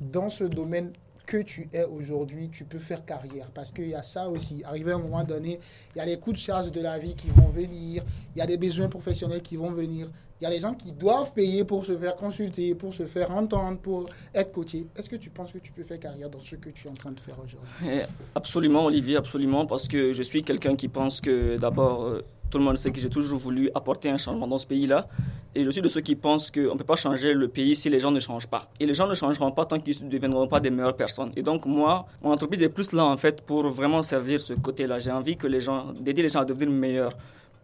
[0.00, 0.92] dans ce domaine
[1.26, 3.50] que tu es aujourd'hui, tu peux faire carrière?
[3.52, 4.62] Parce qu'il y a ça aussi.
[4.64, 5.58] Arrivé à un moment donné,
[5.94, 8.04] il y a les coups de charge de la vie qui vont venir,
[8.36, 10.08] il y a des besoins professionnels qui vont venir,
[10.40, 13.32] il y a des gens qui doivent payer pour se faire consulter, pour se faire
[13.32, 14.86] entendre, pour être coaché.
[14.96, 16.94] Est-ce que tu penses que tu peux faire carrière dans ce que tu es en
[16.94, 17.68] train de faire aujourd'hui?
[17.84, 18.02] Eh,
[18.36, 22.64] Absolument, Olivier, absolument, parce que je suis quelqu'un qui pense que d'abord, euh, tout le
[22.64, 25.06] monde sait que j'ai toujours voulu apporter un changement dans ce pays-là.
[25.54, 27.90] Et je suis de ceux qui pensent qu'on ne peut pas changer le pays si
[27.90, 28.70] les gens ne changent pas.
[28.80, 31.32] Et les gens ne changeront pas tant qu'ils ne deviendront pas des meilleures personnes.
[31.36, 34.98] Et donc, moi, mon entreprise est plus là, en fait, pour vraiment servir ce côté-là.
[34.98, 37.12] J'ai envie que les gens, d'aider les gens à devenir meilleurs.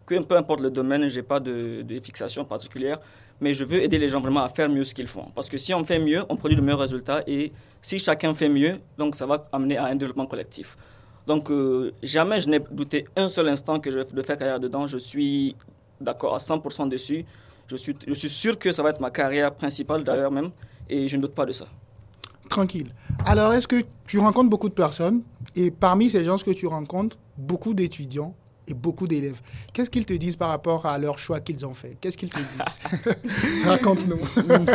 [0.05, 2.99] Que peu importe le domaine, je n'ai pas de, de fixation particulière,
[3.41, 5.25] mais je veux aider les gens vraiment à faire mieux ce qu'ils font.
[5.33, 7.23] Parce que si on fait mieux, on produit de meilleurs résultats.
[7.25, 10.77] Et si chacun fait mieux, donc ça va amener à un développement collectif.
[11.27, 14.85] Donc, euh, jamais je n'ai douté un seul instant que je vais faire carrière dedans.
[14.87, 15.55] Je suis
[15.99, 17.25] d'accord à 100% dessus.
[17.67, 20.51] Je suis, je suis sûr que ça va être ma carrière principale, d'ailleurs même,
[20.87, 21.65] et je ne doute pas de ça.
[22.47, 22.93] Tranquille.
[23.25, 25.21] Alors, est-ce que tu rencontres beaucoup de personnes?
[25.55, 28.35] Et parmi ces gens que tu rencontres, beaucoup d'étudiants
[28.67, 29.41] et beaucoup d'élèves,
[29.73, 31.97] qu'est-ce qu'ils te disent par rapport à leur choix qu'ils ont fait?
[31.99, 33.15] Qu'est-ce qu'ils te disent?
[33.65, 34.19] Raconte-nous.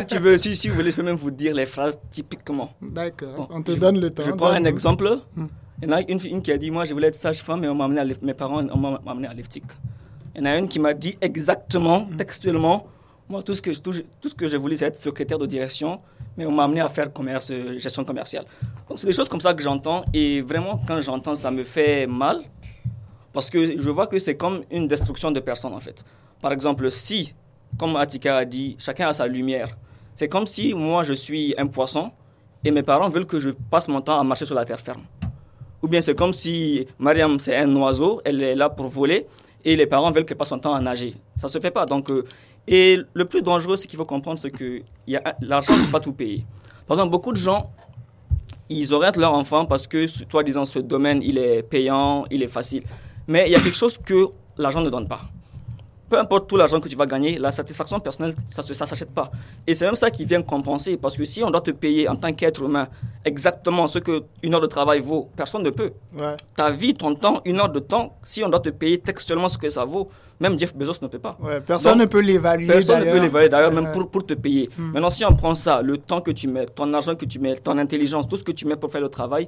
[0.01, 2.73] si tu veux, si, si vous voulez, je peux même vous dire les phrases typiquement.
[2.83, 4.25] D'accord, Bon, on te je- donne le temps.
[4.25, 5.09] Je prends un exemple.
[5.37, 5.47] Hmm.
[5.83, 7.75] Il y en a une, qui a dit Moi, je voulais être sage-femme, mais on
[7.75, 9.64] m'a amené à mes parents on m'a amené à l'EFTIC.
[10.35, 12.16] Il y en a une qui m'a dit exactement, Hmm.
[12.16, 12.87] textuellement
[13.29, 16.01] Moi, tout ce, que, tout, tout ce que je voulais, c'est être secrétaire de direction,
[16.37, 18.45] mais on m'a amené à faire commerce, euh, gestion commerciale.
[18.88, 22.07] Donc, c'est des choses comme ça que j'entends, et vraiment, quand j'entends, ça me fait
[22.09, 22.40] mal,
[23.33, 26.05] parce que je vois que c'est comme une destruction de personnes, en fait.
[26.43, 27.33] Par exemple, si,
[27.79, 29.69] comme Atika a dit, chacun a sa lumière,
[30.16, 32.11] c'est comme si moi, je suis un poisson,
[32.64, 35.03] et mes parents veulent que je passe mon temps à marcher sur la terre ferme.
[35.83, 39.27] Ou bien c'est comme si Mariam, c'est un oiseau, elle est là pour voler,
[39.64, 41.14] et les parents veulent qu'elle passe son temps à nager.
[41.37, 41.87] Ça se fait pas.
[41.87, 42.25] Donc, euh,
[42.66, 44.83] et le plus dangereux, ce qu'il faut comprendre, c'est que
[45.40, 46.45] l'argent ne peut pas tout payer.
[46.87, 47.71] Par exemple, beaucoup de gens,
[48.69, 52.49] ils orientent leur enfant parce que, toi disant, ce domaine, il est payant, il est
[52.49, 52.85] facile.
[53.27, 55.23] Mais il y a quelque chose que l'argent ne donne pas.
[56.11, 59.31] Peu importe tout l'argent que tu vas gagner, la satisfaction personnelle, ça ne s'achète pas.
[59.64, 62.16] Et c'est même ça qui vient compenser, parce que si on doit te payer en
[62.16, 62.88] tant qu'être humain
[63.25, 65.92] exactement ce qu'une heure de travail vaut, personne ne peut.
[66.18, 66.37] Ouais.
[66.57, 69.57] Ta vie, ton temps, une heure de temps, si on doit te payer textuellement ce
[69.57, 71.37] que ça vaut, même Jeff Bezos ne peut pas.
[71.40, 72.66] Ouais, personne Donc, ne peut l'évaluer.
[72.66, 74.68] Personne ne peut l'évaluer d'ailleurs, même pour te payer.
[74.77, 74.92] Hmm.
[74.92, 77.55] Maintenant, si on prend ça, le temps que tu mets, ton argent que tu mets,
[77.55, 79.46] ton intelligence, tout ce que tu mets pour faire le travail,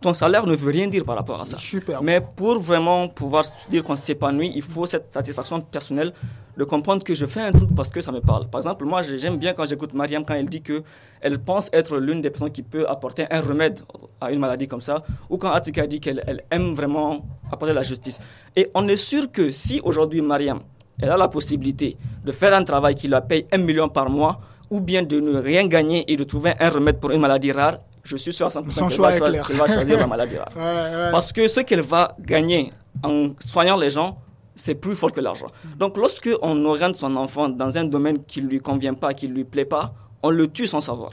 [0.00, 1.56] ton salaire ne veut rien dire par rapport à ça.
[1.56, 2.02] Super.
[2.02, 6.12] Mais pour vraiment pouvoir se dire qu'on s'épanouit, il faut cette satisfaction personnelle
[6.56, 8.48] de comprendre que je fais un truc parce que ça me parle.
[8.48, 10.82] Par exemple, moi, j'ai- j'aime bien quand j'écoute Mariam quand elle dit que
[11.20, 13.80] elle pense être l'une des personnes qui peut apporter un remède
[14.20, 17.82] à une maladie comme ça, ou quand Atika dit qu'elle elle aime vraiment apporter la
[17.82, 18.20] justice.
[18.54, 20.60] Et on est sûr que si aujourd'hui Mariam,
[21.00, 24.38] elle a la possibilité de faire un travail qui la paye un million par mois,
[24.70, 27.78] ou bien de ne rien gagner et de trouver un remède pour une maladie rare,
[28.04, 30.52] je suis sûr à 100% Son qu'elle va, va choisir la maladie rare.
[30.54, 31.10] Ouais, ouais.
[31.10, 32.70] Parce que ce qu'elle va gagner
[33.02, 34.18] en soignant les gens,
[34.54, 35.48] c'est plus fort que l'argent.
[35.78, 39.28] Donc, lorsque on oriente son enfant dans un domaine qui ne lui convient pas, qui
[39.28, 41.10] ne lui plaît pas, on le tue sans savoir.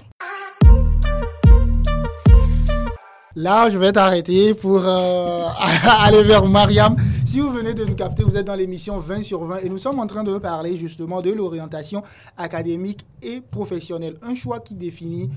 [3.36, 5.48] Là, je vais t'arrêter pour euh,
[6.02, 6.98] aller vers Mariam.
[7.26, 9.78] Si vous venez de nous capter, vous êtes dans l'émission 20 sur 20 et nous
[9.78, 12.04] sommes en train de parler justement de l'orientation
[12.38, 14.18] académique et professionnelle.
[14.22, 15.30] Un choix qui définit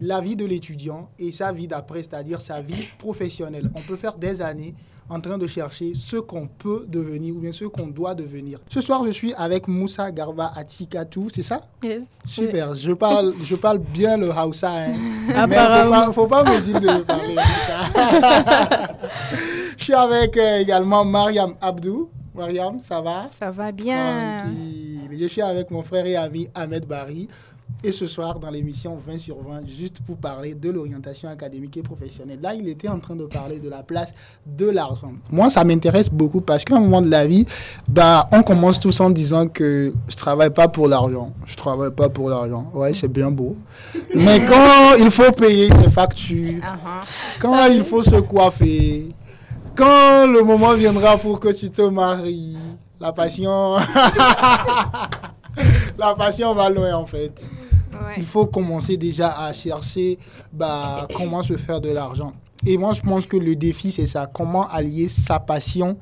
[0.00, 3.70] la vie de l'étudiant et sa vie d'après, c'est-à-dire sa vie professionnelle.
[3.74, 4.74] On peut faire des années
[5.10, 8.60] en train de chercher ce qu'on peut devenir ou bien ce qu'on doit devenir.
[8.68, 11.60] Ce soir, je suis avec Moussa Garba Atikatou, c'est ça?
[11.82, 12.04] Yes.
[12.24, 14.70] Super, je parle, je parle bien le Hausa.
[14.70, 14.92] Hein.
[15.48, 17.36] Mais faut pas, faut pas me dire de le parler.
[19.76, 22.08] je suis avec euh, également Mariam Abdou.
[22.32, 23.28] Mariam, ça va?
[23.40, 24.36] Ça va bien.
[24.38, 25.18] Tranquille.
[25.18, 27.28] Je suis avec mon frère et ami Ahmed Bari.
[27.82, 31.82] Et ce soir dans l'émission 20 sur 20, juste pour parler de l'orientation académique et
[31.82, 32.38] professionnelle.
[32.42, 34.12] Là, il était en train de parler de la place
[34.46, 35.12] de l'argent.
[35.30, 37.46] Moi, ça m'intéresse beaucoup parce qu'à un moment de la vie,
[37.88, 41.32] bah, on commence tous en disant que je travaille pas pour l'argent.
[41.46, 42.70] Je travaille pas pour l'argent.
[42.74, 43.56] Ouais, c'est bien beau.
[44.14, 46.60] Mais quand il faut payer ses factures,
[47.38, 49.14] quand il faut se coiffer,
[49.74, 52.56] quand le moment viendra pour que tu te maries,
[53.00, 53.76] la passion,
[55.98, 57.50] la passion va loin en fait.
[58.16, 60.18] Il faut commencer déjà à chercher
[60.52, 62.32] bah, comment se faire de l'argent.
[62.66, 64.30] Et moi, je pense que le défi, c'est ça.
[64.32, 65.96] Comment allier sa passion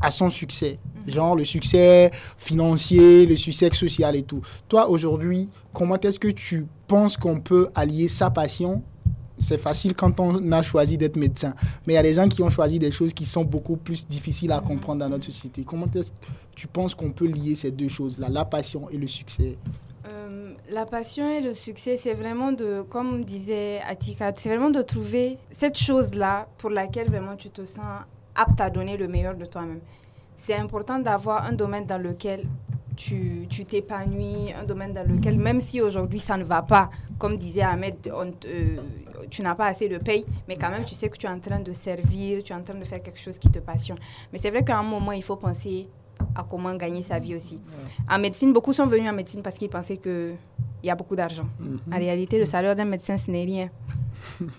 [0.00, 0.78] à son succès.
[1.06, 1.12] Mhm.
[1.12, 4.42] Genre le succès financier, le succès social et tout.
[4.68, 8.82] Toi, aujourd'hui, comment est-ce que tu penses qu'on peut allier sa passion
[9.40, 11.54] c'est facile quand on a choisi d'être médecin.
[11.86, 14.06] Mais il y a des gens qui ont choisi des choses qui sont beaucoup plus
[14.06, 15.64] difficiles à comprendre dans notre société.
[15.64, 16.16] Comment est-ce que
[16.54, 19.56] tu penses qu'on peut lier ces deux choses-là, la passion et le succès?
[20.12, 24.82] Euh, La passion et le succès, c'est vraiment de, comme disait Atika, c'est vraiment de
[24.82, 28.02] trouver cette chose-là pour laquelle vraiment tu te sens
[28.34, 29.80] apte à donner le meilleur de toi-même.
[30.36, 32.44] C'est important d'avoir un domaine dans lequel
[32.98, 37.62] tu t'épanouis, un domaine dans lequel, même si aujourd'hui ça ne va pas, comme disait
[37.62, 37.96] Ahmed,
[39.30, 41.38] tu n'as pas assez de paye, mais quand même tu sais que tu es en
[41.38, 43.98] train de servir, tu es en train de faire quelque chose qui te passionne.
[44.32, 45.88] Mais c'est vrai qu'à un moment, il faut penser
[46.34, 47.60] à comment gagner sa vie aussi.
[48.10, 50.36] En médecine, beaucoup sont venus en médecine parce qu'ils pensaient qu'il
[50.82, 51.46] y a beaucoup d'argent.
[51.62, 51.94] Mm-hmm.
[51.94, 53.70] En réalité, le salaire d'un médecin, ce n'est rien.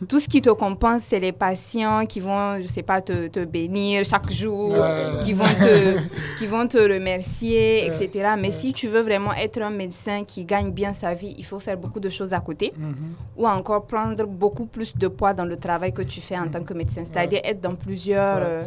[0.07, 3.43] Tout ce qui te compense, c'est les patients qui vont, je sais pas, te, te
[3.45, 4.75] bénir chaque jour,
[5.23, 5.97] qui, vont te,
[6.37, 8.35] qui vont te remercier, etc.
[8.37, 11.59] Mais si tu veux vraiment être un médecin qui gagne bien sa vie, il faut
[11.59, 13.37] faire beaucoup de choses à côté mm-hmm.
[13.37, 16.63] ou encore prendre beaucoup plus de poids dans le travail que tu fais en tant
[16.63, 17.03] que médecin.
[17.05, 18.63] C'est-à-dire être dans plusieurs, euh,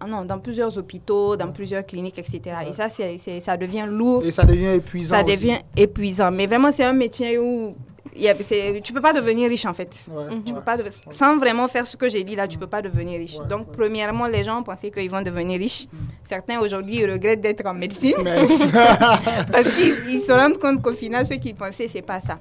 [0.00, 2.40] ah non, dans plusieurs hôpitaux, dans plusieurs cliniques, etc.
[2.68, 4.24] Et ça, c'est, ça devient lourd.
[4.24, 5.16] Et ça devient épuisant.
[5.16, 6.30] Ça devient épuisant.
[6.30, 7.74] Mais vraiment, c'est un métier où
[8.16, 9.90] y a, tu peux pas devenir riche en fait.
[10.44, 10.76] Tu peux pas
[11.10, 13.38] sans vraiment faire ce que j'ai dit là, tu peux pas devenir riche.
[13.48, 15.86] Donc premièrement, les gens pensaient qu'ils vont devenir riches.
[15.92, 15.96] Mm.
[16.24, 21.54] Certains aujourd'hui regrettent d'être en médecine parce qu'ils se rendent compte qu'au final, ce qu'ils
[21.54, 22.38] pensaient, c'est pas ça.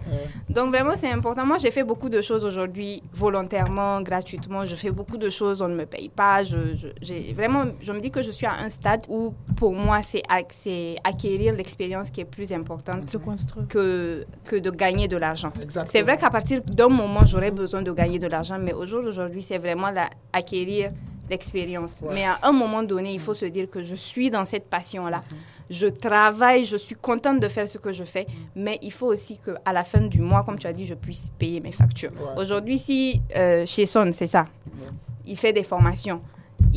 [0.49, 1.45] Donc vraiment, c'est important.
[1.45, 4.65] Moi, j'ai fait beaucoup de choses aujourd'hui volontairement, gratuitement.
[4.65, 6.43] Je fais beaucoup de choses, on ne me paye pas.
[6.43, 10.01] Je, je vraiment, je me dis que je suis à un stade où pour moi,
[10.03, 10.23] c'est
[11.03, 13.15] acquérir l'expérience qui est plus importante
[13.69, 15.51] que, que de gagner de l'argent.
[15.87, 19.03] C'est vrai qu'à partir d'un moment, j'aurais besoin de gagner de l'argent, mais au jour
[19.03, 19.91] d'aujourd'hui, c'est vraiment
[20.33, 20.91] acquérir
[21.29, 22.01] l'expérience.
[22.13, 25.17] Mais à un moment donné, il faut se dire que je suis dans cette passion-là.
[25.17, 25.37] Mhm.
[25.69, 28.63] Je travaille, je suis contente de faire ce que je fais, mhm.
[28.63, 31.29] mais il faut aussi qu'à la fin du mois, comme tu as dit, je puisse
[31.37, 32.11] payer mes factures.
[32.37, 34.45] Aujourd'hui, si euh, chez Son, c'est ça,
[35.25, 36.21] il fait des formations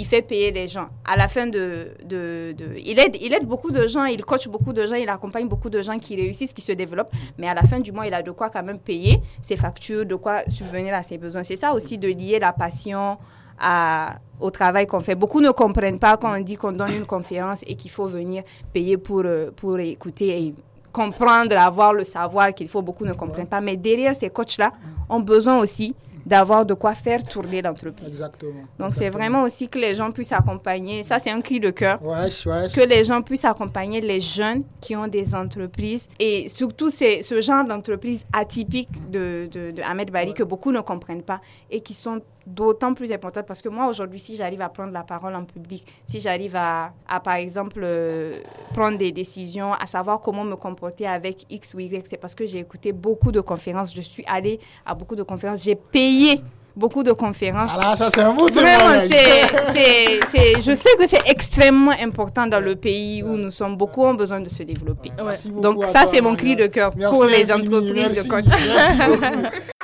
[0.01, 0.89] il fait payer les gens.
[1.05, 1.91] À la fin de...
[2.03, 5.47] de, il, aide, il aide beaucoup de gens, il coach beaucoup de gens, il accompagne
[5.47, 7.11] beaucoup de gens qui réussissent, qui se développent.
[7.37, 10.07] Mais à la fin du mois, il a de quoi quand même payer ses factures,
[10.07, 11.43] de quoi subvenir à ses besoins.
[11.43, 13.19] C'est ça aussi de lier la passion
[13.59, 15.15] à, au travail qu'on fait.
[15.15, 18.43] Beaucoup ne comprennent pas quand on dit qu'on donne une conférence et qu'il faut venir
[18.73, 20.55] payer pour, euh, pour écouter et
[20.93, 22.81] comprendre, avoir le savoir qu'il faut.
[22.81, 23.61] Beaucoup ne comprennent pas.
[23.61, 24.73] Mais derrière ces coachs-là,
[25.11, 25.95] ont besoin aussi
[26.27, 28.07] d'avoir de quoi faire tourner l'entreprise.
[28.09, 28.65] Exactement.
[28.79, 32.03] Donc c'est vraiment aussi que les gens puissent accompagner, ça c'est un cri de cœur,
[32.03, 32.69] ouais, ouais.
[32.75, 37.41] que les gens puissent accompagner les jeunes qui ont des entreprises et surtout c'est ce
[37.41, 41.95] genre d'entreprise atypique de, de, de Ahmed Bari que beaucoup ne comprennent pas et qui
[41.95, 45.45] sont d'autant plus importante parce que moi, aujourd'hui, si j'arrive à prendre la parole en
[45.45, 48.41] public, si j'arrive à, à, par exemple, euh,
[48.75, 52.47] prendre des décisions, à savoir comment me comporter avec X ou Y, c'est parce que
[52.47, 56.41] j'ai écouté beaucoup de conférences, je suis allée à beaucoup de conférences, j'ai payé
[56.77, 57.71] beaucoup de conférences.
[57.77, 62.77] Ah ça c'est un mot Vraiment, c'est, je sais que c'est extrêmement important dans le
[62.77, 63.77] pays où nous sommes.
[63.77, 65.11] Beaucoup ont besoin de se développer.
[65.47, 69.51] Donc ça, c'est mon cri de cœur pour les entreprises de coaching.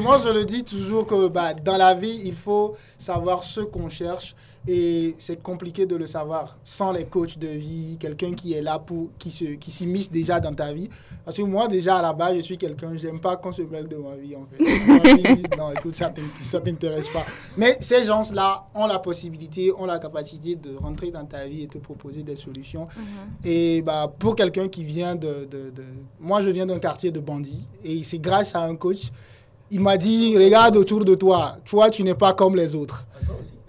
[0.00, 3.88] moi, je le dis toujours que bah, dans la vie, il faut savoir ce qu'on
[3.88, 4.34] cherche.
[4.68, 8.78] Et c'est compliqué de le savoir sans les coachs de vie, quelqu'un qui est là
[8.78, 10.88] pour, qui se, qui s'immisce déjà dans ta vie.
[11.24, 13.88] Parce que moi, déjà, à la base, je suis quelqu'un, j'aime pas qu'on se mêle
[13.88, 15.56] de ma vie, en fait.
[15.58, 16.12] non, écoute, ça
[16.60, 17.24] t'intéresse pas.
[17.56, 21.66] Mais ces gens-là ont la possibilité, ont la capacité de rentrer dans ta vie et
[21.66, 22.84] te proposer des solutions.
[22.84, 23.48] Mm-hmm.
[23.48, 25.84] Et bah, pour quelqu'un qui vient de, de, de...
[26.20, 27.66] Moi, je viens d'un quartier de bandits.
[27.82, 29.10] Et c'est grâce à un coach
[29.72, 33.04] il m'a dit, regarde autour de toi, toi, tu n'es pas comme les autres.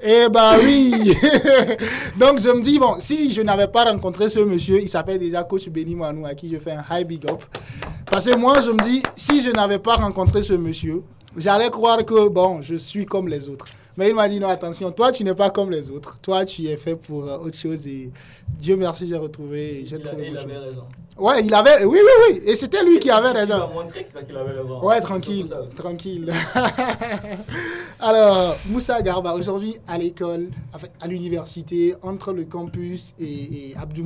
[0.06, 0.92] Eh ben oui
[2.20, 5.46] Donc je me dis, bon, si je n'avais pas rencontré ce monsieur, il s'appelle déjà
[5.46, 7.42] Coach Benny Manou, à qui je fais un high big up.
[8.12, 11.04] Parce que moi, je me dis, si je n'avais pas rencontré ce monsieur,
[11.38, 13.68] j'allais croire que, bon, je suis comme les autres.
[13.98, 16.18] Mais il m'a dit non, attention, toi, tu n'es pas comme les autres.
[16.22, 17.86] Toi, tu es fait pour euh, autre chose.
[17.86, 18.12] Et
[18.60, 19.84] Dieu merci, j'ai retrouvé.
[19.86, 20.84] J'ai Il, trouvé il avait raison.
[21.16, 21.86] Ouais, il avait.
[21.86, 22.42] Oui, oui, oui.
[22.48, 23.58] Et c'était lui qui avait Il raison.
[23.60, 24.84] m'a montré qu'il avait raison.
[24.84, 26.34] Ouais, tranquille, tranquille.
[28.00, 30.50] Alors, Moussa Garba, aujourd'hui à l'école,
[31.00, 34.04] à l'université, entre le campus et, et Abdou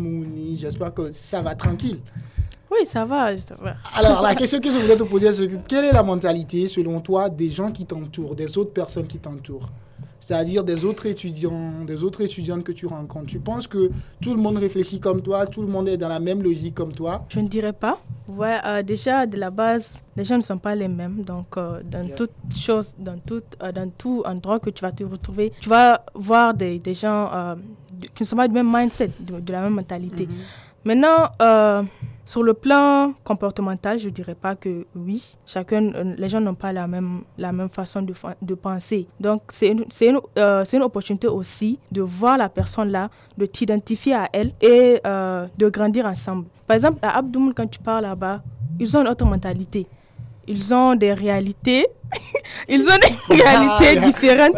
[0.57, 1.99] j'espère que ça va tranquille.
[2.71, 3.75] Oui, ça va, ça va.
[3.95, 6.99] Alors, la question que je voulais te poser, c'est que quelle est la mentalité, selon
[6.99, 9.69] toi, des gens qui t'entourent, des autres personnes qui t'entourent?
[10.19, 13.27] C'est-à-dire des autres étudiants, des autres étudiantes que tu rencontres.
[13.27, 13.89] Tu penses que
[14.21, 16.91] tout le monde réfléchit comme toi, tout le monde est dans la même logique comme
[16.91, 17.23] toi?
[17.29, 17.97] Je ne dirais pas.
[18.27, 21.23] Ouais, euh, déjà, de la base, les gens ne sont pas les mêmes.
[21.23, 22.15] Donc, euh, dans Yeah.
[22.17, 26.03] toute chose, dans tout, euh, dans tout endroit que tu vas te retrouver, tu vas
[26.13, 27.55] voir des, des gens
[28.13, 30.27] qui ne sont pas du même mindset, de, de la même mentalité.
[30.83, 31.83] Maintenant, euh,
[32.27, 35.37] sur le plan comportemental, je dirais pas que oui.
[35.45, 39.07] Chacun, euh, les gens n'ont pas la même, la même façon de, de penser.
[39.19, 44.13] Donc, c'est une, une, euh, une opportunité aussi de voir la personne là, de t'identifier
[44.13, 46.47] à elle et euh, de grandir ensemble.
[46.67, 48.43] Par exemple, à Abdoum, quand tu parles là-bas,
[48.77, 49.87] ils ont une autre mentalité.
[50.47, 51.85] Ils ont des réalités.
[52.69, 52.97] ils ont
[53.29, 54.55] des réalités différentes.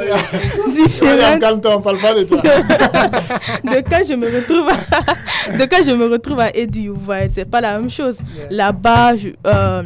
[0.70, 2.38] différentes Calme-toi, on parle pas de toi.
[2.42, 6.92] de quand je me retrouve à, de quand je me retrouve à Edu,
[7.34, 8.20] c'est pas la même chose.
[8.52, 9.14] Là-bas,
[9.48, 9.84] euh,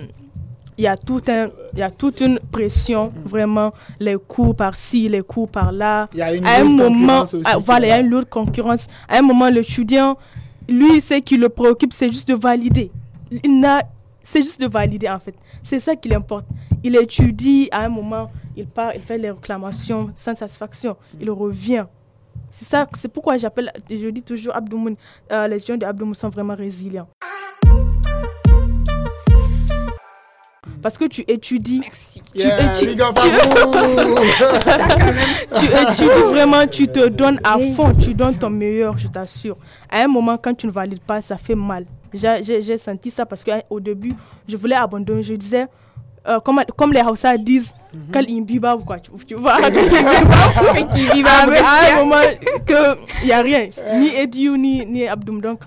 [0.77, 5.07] il y a tout un, il y a toute une pression, vraiment, les coups par-ci,
[5.07, 6.09] les coups par-là.
[6.13, 8.29] Il y a une À un moment, aussi ah, voilà, il y a une lourde
[8.29, 8.87] concurrence.
[9.07, 10.17] À un moment, l'étudiant,
[10.67, 12.91] lui, ce qui le préoccupe, c'est juste de valider.
[13.43, 13.81] Il n'a,
[14.23, 15.35] c'est juste de valider en fait.
[15.61, 16.45] C'est ça qui l'importe.
[16.83, 20.95] Il étudie, à un moment, il part, il fait les réclamations sans satisfaction.
[21.19, 21.85] Il revient.
[22.49, 24.95] C'est ça, c'est pourquoi j'appelle, je dis toujours Abdoumoun,
[25.31, 27.07] euh, les étudiants de Abdoumoun sont vraiment résilients.
[30.81, 32.21] Parce que tu étudies, Merci.
[32.33, 34.15] tu, Yeah, étu- big up tu- à vous.
[35.55, 39.57] tu étudies vraiment, tu te donnes à fond, tu donnes ton meilleur, je t'assure.
[39.89, 41.85] À un moment, quand tu ne valides pas, ça fait mal.
[42.13, 44.13] J'ai- senti ça parce qu'au début,
[44.47, 45.23] je voulais abandonner.
[45.23, 45.65] Je disais,
[46.27, 47.73] euh, comme, comme les Hausa disent,
[48.11, 49.57] quand ils bibent, quoi, tu, tu vois.
[51.25, 52.21] Ah, mais à un moment,
[53.21, 55.41] il n'y a rien, ni Ediou, ni, ni Abdoum.
[55.41, 55.59] Donc,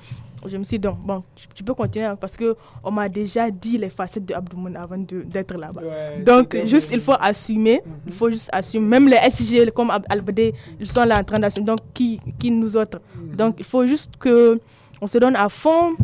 [0.47, 3.51] je me suis dit, donc, bon, tu, tu peux continuer hein, parce qu'on m'a déjà
[3.51, 5.83] dit les facettes de Abdoumoun avant d'être là-bas.
[5.83, 7.83] Ouais, Donc, juste, il faut assumer.
[8.07, 8.87] Il faut juste assumer.
[8.87, 11.67] Même les SG comme Albedé, ils sont là en train d'assumer.
[11.67, 13.01] Donc, qui, qui nous autres?
[13.37, 14.61] Donc, il faut juste que
[15.01, 15.95] on se donne à fond,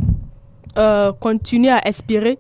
[0.79, 2.39] euh, continuer à inspirer.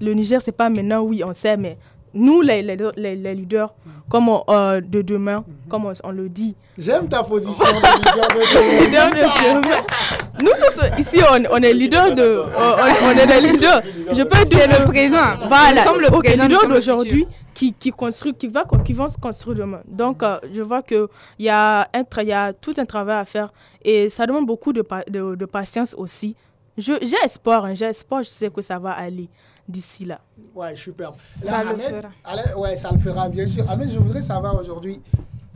[0.00, 1.76] Le Niger, c'est pas maintenant, oui, on sait, mais
[2.14, 3.72] nous, les, les, les, les leaders,
[4.08, 7.64] comme on, euh, de demain, comme on, on le dit, J'aime ta position.
[7.66, 9.84] de leader de leaders de demain.
[10.40, 12.42] Nous tous, ici, on, on est leaders de.
[12.56, 13.82] on, on est des leaders.
[14.12, 14.60] Je peux dire.
[14.60, 15.36] C'est le présent.
[15.46, 18.48] Voilà, Nous sommes le ok, présent, nous leaders sommes le d'aujourd'hui qui, qui, construit, qui,
[18.48, 19.80] va, qui vont se construire demain.
[19.86, 21.06] Donc, euh, je vois qu'il
[21.40, 23.52] y, a un tra- il y a tout un travail à faire
[23.84, 26.34] et ça demande beaucoup de, pa- de, de patience aussi.
[26.78, 29.28] Je- J'ai espoir, hein, j'ai espoir, je sais que ça va aller
[29.68, 30.20] d'ici là.
[30.54, 31.12] Ouais, super.
[31.44, 32.08] Ça le fera.
[32.24, 33.68] allez, ouais, ça le fera, bien sûr.
[33.68, 35.00] Ahmed, je voudrais savoir aujourd'hui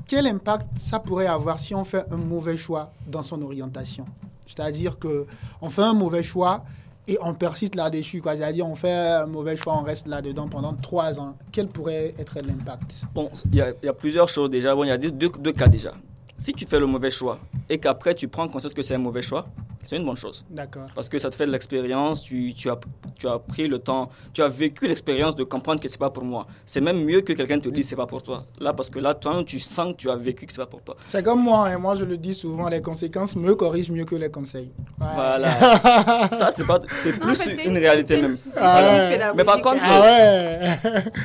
[0.06, 4.04] quel impact ça pourrait avoir si on fait un mauvais choix dans son orientation?
[4.46, 5.26] C'est-à-dire que
[5.62, 6.62] on fait un mauvais choix
[7.08, 8.20] et on persiste là-dessus.
[8.22, 11.36] C'est-à-dire on fait un mauvais choix, on reste là-dedans pendant trois ans.
[11.50, 13.02] Quel pourrait être l'impact?
[13.14, 14.74] Bon, il y, y a plusieurs choses déjà.
[14.74, 15.92] Bon, il y a deux, deux, deux cas déjà.
[16.36, 19.22] Si tu fais le mauvais choix et qu'après tu prends conscience que c'est un mauvais
[19.22, 19.46] choix,
[19.86, 20.44] c'est une bonne chose.
[20.50, 20.88] D'accord.
[20.94, 22.78] Parce que ça te fait de l'expérience, tu, tu, as,
[23.18, 26.24] tu as pris le temps, tu as vécu l'expérience de comprendre que c'est pas pour
[26.24, 26.46] moi.
[26.66, 28.44] C'est même mieux que quelqu'un te dise c'est pas pour toi.
[28.60, 30.82] Là, parce que là, toi, tu sens que tu as vécu que c'est pas pour
[30.82, 30.96] toi.
[31.08, 34.14] C'est comme moi, et moi je le dis souvent, les conséquences me corrigent mieux que
[34.16, 34.70] les conseils.
[35.00, 35.06] Ouais.
[35.14, 35.48] Voilà.
[36.30, 38.38] ça, c'est pas, c'est plus En fait, c'est- une réalité même.
[38.56, 39.18] Ah ouais.
[39.36, 40.78] Mais par que- contre- Ah ouais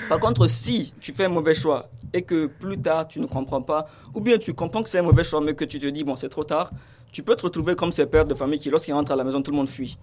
[0.10, 3.62] Par contre, si tu fais un mauvais choix et que plus tard tu ne comprends
[3.62, 6.04] pas, ou bien tu comprends que c'est un mauvais choix mais que tu te dis
[6.04, 6.72] bon c'est trop tard,
[7.12, 9.42] tu peux te retrouver comme ces pères de famille qui lorsqu'ils rentrent à la maison
[9.42, 9.98] tout le monde fuit.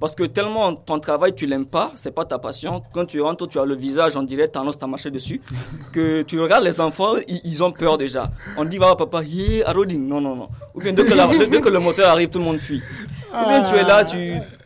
[0.00, 2.82] Parce que tellement ton travail tu l'aimes pas, c'est pas ta passion.
[2.92, 5.40] Quand tu rentres, tu as le visage en direct, tendance à marcher dessus,
[5.92, 8.30] que tu regardes les enfants, ils, ils ont peur déjà.
[8.56, 10.48] On dit va papa, yeah, Aroding, non non non.
[10.74, 12.82] Ou bien dès que, la- dès- dès que le moteur arrive, tout le monde fuit.
[13.32, 14.16] Ou bien tu es là, tu,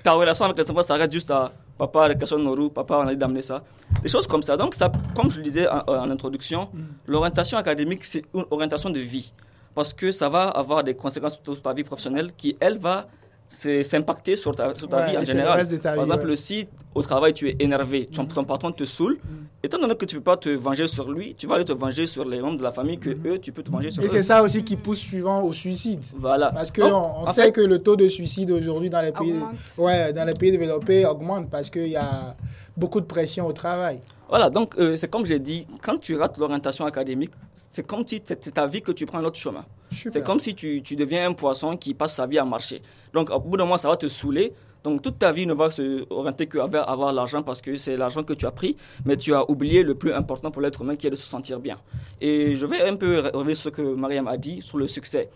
[0.03, 1.53] ta relation avec les enfants s'arrête juste à
[1.87, 3.65] papa, récréation de Noru, papa, on a dit d'amener ça.
[4.03, 4.57] Des choses comme ça.
[4.57, 6.69] Donc, ça, comme je le disais en, en introduction,
[7.07, 9.33] l'orientation académique, c'est une orientation de vie.
[9.75, 13.07] Parce que ça va avoir des conséquences sur ta vie professionnelle qui, elle, va
[13.53, 15.59] c'est- s'impacter sur ta, sur ta Ouais, vie en général.
[15.59, 16.37] reste de ta Par vie, exemple, ouais.
[16.37, 19.19] si au travail tu es énervé, ton, ton patron te saoule,
[19.63, 21.73] étant donné que tu ne peux pas te venger sur lui, tu vas aller te
[21.73, 24.07] venger sur les membres de la famille que eux, tu peux te venger sur Et
[24.07, 24.09] eux.
[24.09, 26.03] c'est ça aussi qui pousse souvent au suicide.
[26.17, 26.51] Voilà.
[26.53, 29.33] Parce que Donc, on, sait fait, que le taux de suicide aujourd'hui dans les pays,
[29.33, 29.55] Augmente.
[29.79, 32.35] ouais, dans les pays développés augmente parce que il y a
[32.77, 34.01] beaucoup de pression au travail.
[34.29, 37.33] Voilà, donc euh, c'est comme j'ai dit, quand tu rates l'orientation académique,
[37.71, 39.65] c'est comme si c'est ta vie que tu prends un autre chemin.
[39.93, 42.83] C'est comme si tu, tu, deviens un poisson qui passe sa vie à marcher.
[43.13, 44.53] Donc au bout d'un moment, ça va te saouler.
[44.85, 48.25] Donc toute ta vie ne va se orienter qu'à avoir l'argent parce que c'est l'argent
[48.25, 51.07] que tu as pris, mais tu as oublié le plus important pour l'être humain qui
[51.07, 51.79] est de se sentir bien.
[52.21, 55.31] Et je vais un peu revenir sur ce que Mariam a dit sur le succès.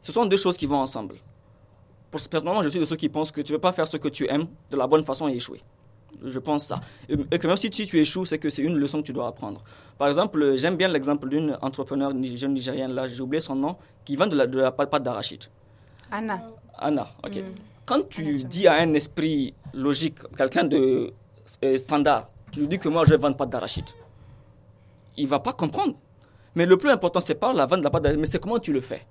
[0.00, 1.16] Ce sont deux choses qui vont ensemble.
[2.30, 4.08] Personnellement, je suis de ceux qui pensent que tu ne veux pas faire ce que
[4.08, 5.62] tu aimes de la bonne façon et échouer.
[6.24, 6.80] Je pense ça.
[7.08, 9.62] Et que même si tu, échoues, c'est que c'est une leçon que tu dois apprendre.
[9.98, 14.16] Par exemple, j'aime bien l'exemple d'une entrepreneur jeune nigérienne, là, j'ai oublié son nom, qui
[14.16, 15.44] vend de la, de la pâte d'arachide.
[16.10, 16.42] Anna.
[16.78, 17.36] Anna, ok.
[17.36, 17.40] Mm.
[17.84, 21.12] Quand tu dis à un esprit logique, quelqu'un de
[21.64, 23.86] euh, standard, tu lui dis que moi je vends pas d'arachide,
[25.16, 25.94] il ne va pas comprendre.
[26.54, 28.58] Mais le plus important, c'est pas la vente de la pâte d'arachide, mais c'est comment
[28.58, 29.06] tu le fais.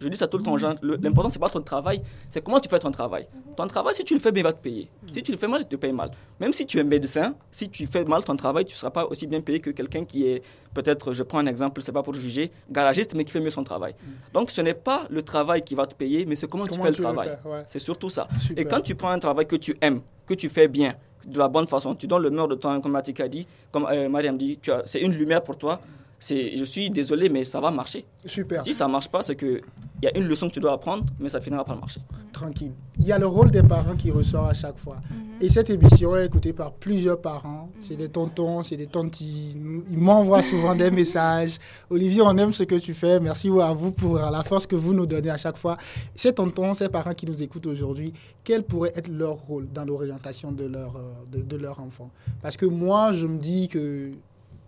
[0.00, 0.74] Je dis ça tout le temps aux gens.
[0.82, 3.26] L'important, c'est pas ton travail, c'est comment tu fais ton travail.
[3.56, 4.88] Ton travail, si tu le fais bien, il va te payer.
[5.10, 6.10] Si tu le fais mal, il te paye mal.
[6.40, 9.06] Même si tu es médecin, si tu fais mal ton travail, tu ne seras pas
[9.06, 10.42] aussi bien payé que quelqu'un qui est,
[10.74, 13.64] peut-être, je prends un exemple, c'est pas pour juger, garagiste, mais qui fait mieux son
[13.64, 13.94] travail.
[14.32, 16.90] Donc, ce n'est pas le travail qui va te payer, mais c'est comment, tu fais
[16.90, 17.30] le travail.
[17.66, 18.28] C'est surtout ça.
[18.56, 20.94] Et quand tu prends un travail que tu aimes, que tu fais bien,
[21.24, 23.86] de la bonne façon, tu donnes le meilleur de temps, comme Matika a dit, comme
[23.90, 25.80] euh, Mariam dit, c'est une lumière pour toi
[26.20, 28.04] je suis désolé, mais ça va marcher.
[28.26, 28.62] Super.
[28.62, 29.62] Si ça ne marche pas, c'est qu'il
[30.02, 32.00] y a une leçon que tu dois apprendre, mais ça finira par marcher.
[32.32, 32.72] Tranquille.
[32.98, 34.96] Il y a le rôle des parents qui ressort à chaque fois.
[35.10, 35.28] Mhm.
[35.40, 37.70] Et cette émission est écoutée par plusieurs parents.
[37.80, 39.54] C'est des tontons, c'est des tontis.
[39.90, 41.58] Ils m'envoient souvent des messages.
[41.90, 43.20] Olivier, on aime ce que tu fais.
[43.20, 45.76] Merci à vous pour la force que vous nous donnez à chaque fois.
[46.16, 48.12] Ces tontons, ces parents qui nous écoutent aujourd'hui,
[48.42, 52.10] quel pourrait être leur rôle dans l'orientation de leur, euh, de, de leur enfant?
[52.42, 54.10] Parce que moi, je me dis que,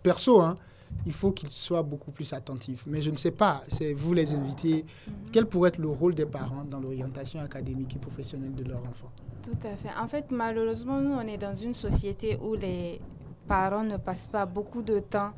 [0.01, 0.55] perso, hein,
[1.05, 2.83] il faut qu'ils soient beaucoup plus attentifs.
[2.87, 4.85] Mais je ne sais pas, c'est vous les invités,
[5.31, 9.11] quel pourrait être le rôle des parents dans l'orientation académique et professionnelle de leurs enfants?
[9.43, 9.89] Tout à fait.
[9.99, 13.01] En fait, malheureusement, nous, on est dans une société où les
[13.47, 15.31] parents ne passent pas beaucoup de temps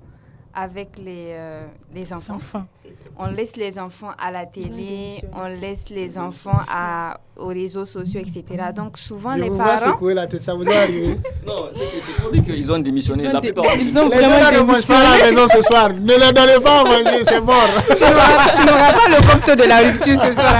[0.55, 2.39] avec les, euh, les enfants.
[3.17, 8.19] On laisse les enfants à la télé, on laisse les enfants à, aux réseaux sociaux,
[8.21, 8.43] etc.
[8.75, 9.93] Donc souvent les parents...
[9.93, 13.23] secouer la tête, ça vous arrive Non, c'est pour dire qu'ils ont démissionné.
[13.25, 15.05] Ils la plupart ils ont vraiment démissionné.
[15.05, 15.89] à la maison ce soir.
[15.89, 17.69] Ne les donnez pas à manger, c'est mort.
[17.97, 18.03] tu
[18.65, 20.53] n'auras pas le compte de la rupture ce soir.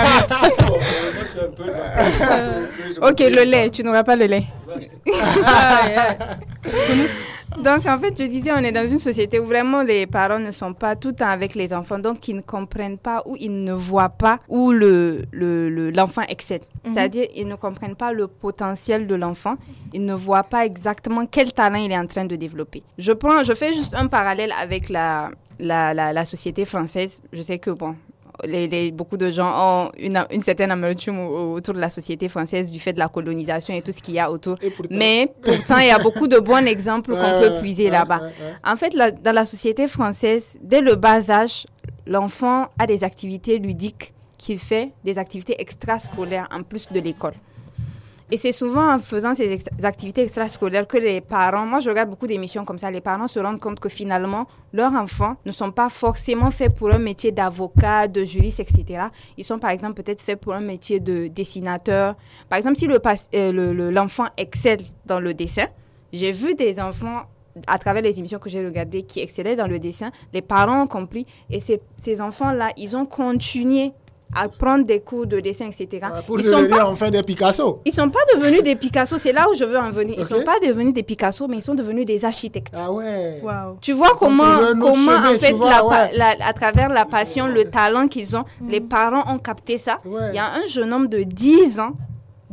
[3.01, 4.45] ok, le lait, tu n'auras pas le lait.
[7.61, 10.51] Donc, en fait, je disais, on est dans une société où vraiment les parents ne
[10.51, 13.63] sont pas tout le temps avec les enfants, donc ils ne comprennent pas ou ils
[13.63, 15.91] ne voient pas où l'enfant le, le,
[16.29, 16.61] excelle.
[16.85, 16.93] Mhm.
[16.93, 19.55] C'est-à-dire, ils ne comprennent pas le potentiel de l'enfant,
[19.93, 22.83] ils ne voient pas exactement quel talent il est en train de développer.
[22.97, 27.21] Je, prends, je fais juste un parallèle avec la, la, la, la, société française.
[27.31, 27.95] Je sais que, bon,
[28.45, 32.79] les, beaucoup de gens ont une, une certaine amertume autour de la société française du
[32.79, 34.57] fait de la colonisation et tout ce qu'il y a autour.
[34.89, 38.21] Mais pourtant, il y a beaucoup de bons exemples qu'on peut puiser là-bas.
[38.63, 41.65] En fait, dans la société française, dès le bas âge,
[42.05, 47.33] l'enfant a des activités ludiques qu'il fait, des activités extrascolaires en plus de l'école.
[48.33, 52.25] Et c'est souvent en faisant ces activités extrascolaires que les parents, moi je regarde beaucoup
[52.25, 55.87] d'émissions comme ça, les parents se rendent compte que finalement, leurs enfants ne sont pas
[55.87, 59.03] forcément faits pour un métier d'avocat, de juriste, etc.
[59.37, 62.15] Ils sont par exemple peut-être faits pour un métier de dessinateur.
[62.49, 65.67] Par exemple, si euh, l'enfant le, excelle dans le dessin,
[66.11, 67.27] j'ai vu des enfants
[67.67, 70.87] à travers les émissions que j'ai regardées qui excellaient dans le dessin, les parents ont
[70.87, 73.91] compris et ces enfants-là, ils ont continué
[74.35, 76.07] à prendre des cours de dessin, etc.
[76.25, 77.81] pour ils devenir sont enfin des Picasso.
[77.85, 80.15] Ils sont pas devenus des Picasso, c'est là où je veux en venir.
[80.17, 82.73] Ils ne sont pas devenus des Picasso, mais ils sont devenus des architectes.
[82.75, 83.41] Ah ouais.
[83.81, 85.55] Tu vois comment, comment en fait,
[86.41, 89.99] à travers la passion, le talent qu'ils ont, les parents ont capté ça.
[90.05, 91.93] Il y a un jeune homme de 10 ans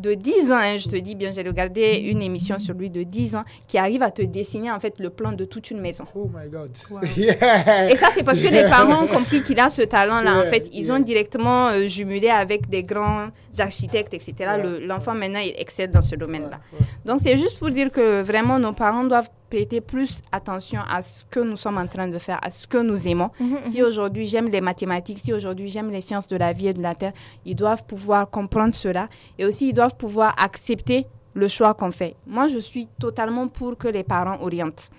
[0.00, 3.02] de 10 ans, hein, je te dis bien, j'ai regardé une émission sur lui de
[3.02, 6.04] 10 ans qui arrive à te dessiner en fait le plan de toute une maison.
[6.14, 6.70] Oh my God.
[7.16, 10.40] Et ça, c'est parce que les parents ont compris qu'il a ce talent-là.
[10.40, 13.28] en fait, ils ont directement euh, jumelé avec des grands
[13.58, 14.34] architectes, etc.
[14.82, 16.60] L'enfant, maintenant, il excelle dans ce domaine-là.
[17.04, 21.24] Donc, c'est juste pour dire que vraiment, nos parents doivent prêter plus attention à ce
[21.28, 23.30] que nous sommes en train de faire, à ce que nous aimons.
[23.38, 23.58] Mhm, mhm.
[23.66, 26.82] Si aujourd'hui j'aime les mathématiques, si aujourd'hui j'aime les sciences de la vie et de
[26.82, 27.12] la terre,
[27.44, 32.14] ils doivent pouvoir comprendre cela et aussi ils doivent pouvoir accepter le choix qu'on fait.
[32.26, 34.90] Moi, je suis totalement pour que les parents orientent.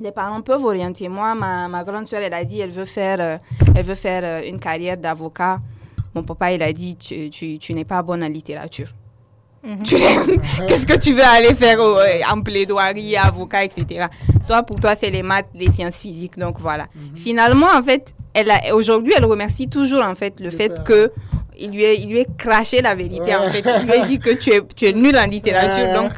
[0.00, 1.08] Les parents peuvent orienter.
[1.08, 3.38] Moi, ma, ma grande soeur, elle a dit, elle veut faire, euh,
[3.74, 5.60] elle veut faire euh, une carrière d'avocat.
[6.14, 8.88] Mon papa, il a dit, tu, tu, tu n'es pas bonne en littérature.
[10.68, 14.06] Qu'est-ce que tu veux aller faire euh, en plaidoirie, avocat, etc.
[14.46, 16.38] Toi, pour toi, c'est les maths, les sciences physiques.
[16.38, 16.86] Donc voilà.
[16.94, 17.16] Mhm.
[17.16, 21.12] Finalement, en fait, elle aujourd'hui, elle remercie toujours en fait le, fait que
[21.56, 23.34] il lui, est, il lui est craché la vérité.
[23.34, 25.94] En fait, il lui a dit que tu es, tu es nul en littérature.
[25.94, 26.12] Donc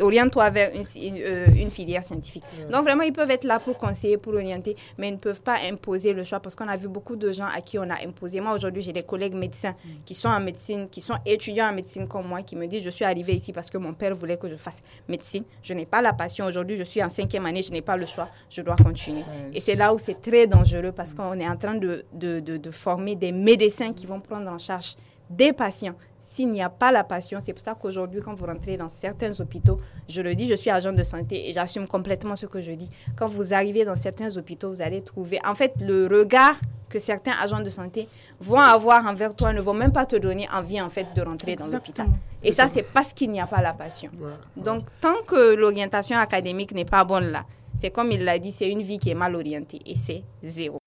[0.00, 0.84] oriente-toi vers une,
[1.18, 2.44] euh, une, filière scientifique.
[2.70, 5.58] Donc vraiment, ils peuvent être là pour conseiller, pour orienter, mais ils ne peuvent pas
[5.68, 8.40] imposer le choix parce qu'on a vu beaucoup de gens à qui on a imposé.
[8.40, 9.74] Moi, aujourd'hui, j'ai des collègues médecins
[10.04, 12.90] qui sont en médecine, qui sont étudiants en médecine comme moi, qui me disent, je
[12.90, 15.44] suis arrivé ici parce que mon père voulait que je fasse médecine.
[15.62, 16.46] Je n'ai pas la passion.
[16.46, 19.22] Aujourd'hui, je suis en cinquième année, je n'ai pas le choix, je dois continuer.
[19.52, 22.56] Et c'est là où c'est très dangereux parce qu'on est en train de, de, de,
[22.56, 24.96] de former des médecins qui vont prendre en charge
[25.30, 25.94] des patients
[26.34, 29.40] s'il n'y a pas la passion, c'est pour ça qu'aujourd'hui, quand vous rentrez dans certains
[29.40, 29.78] hôpitaux,
[30.08, 32.90] je le dis, je suis agent de santé et j'assume complètement ce que je dis.
[33.16, 36.56] Quand vous arrivez dans certains hôpitaux, vous allez trouver, en fait, le regard
[36.88, 38.08] que certains agents de santé
[38.40, 41.54] vont avoir envers toi ne vont même pas te donner envie, en fait, de rentrer
[41.54, 42.08] dans l'hôpital.
[42.42, 44.10] Et ça, c'est parce qu'il n'y a pas la passion.
[44.56, 47.44] Donc, tant que l'orientation académique n'est pas bonne là,
[47.80, 50.78] c'est comme il l'a dit, c'est une vie qui est mal orientée et c'est zéro.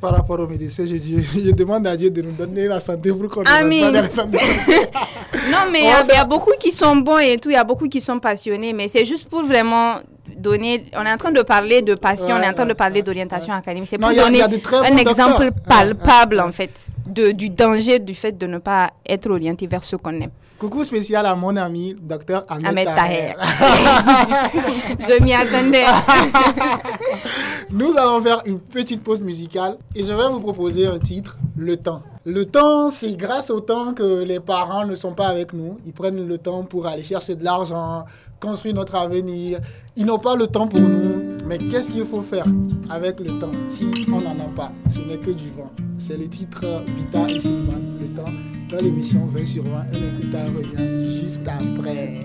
[0.00, 3.28] Par rapport aux médecins, je, je, demande à Dieu de nous donner la santé pour
[3.28, 4.38] qu'on ait la santé.
[5.50, 7.88] non, mais il y, a beaucoup qui sont bons et tout, il y a beaucoup
[7.88, 9.96] qui sont passionnés, mais c'est juste pour vraiment
[10.36, 10.84] donner.
[10.96, 13.52] On est en train de parler de passion, on est en train de parler d'orientation
[13.52, 13.88] académique.
[13.90, 16.72] C'est pour donner un exemple palpable, en fait,
[17.06, 20.30] de, du danger du fait de ne pas être orienté vers ce qu'on aime.
[20.58, 23.34] Coucou spécial à mon ami, docteur Ahmed, Ahmed Taher.
[25.00, 25.84] je m'y attendais.
[27.70, 31.76] Nous allons faire une petite pause musicale et je vais vous proposer un titre, Le
[31.76, 32.02] temps.
[32.24, 35.78] Le temps, c'est grâce au temps que les parents ne sont pas avec nous.
[35.84, 38.04] Ils prennent le temps pour aller chercher de l'argent,
[38.40, 39.58] construire notre avenir.
[39.96, 41.36] Ils n'ont pas le temps pour nous.
[41.46, 42.46] Mais qu'est-ce qu'il faut faire
[42.88, 43.50] avec le temps?
[43.68, 45.70] Si on n'en a pas Ce n'est que du vent.
[45.98, 46.64] C'est le titre
[46.96, 48.32] Vita et Silman, Le temps,
[48.74, 49.70] dans l'émission 20 sur 20.
[49.70, 52.22] Un écouteur revient juste après.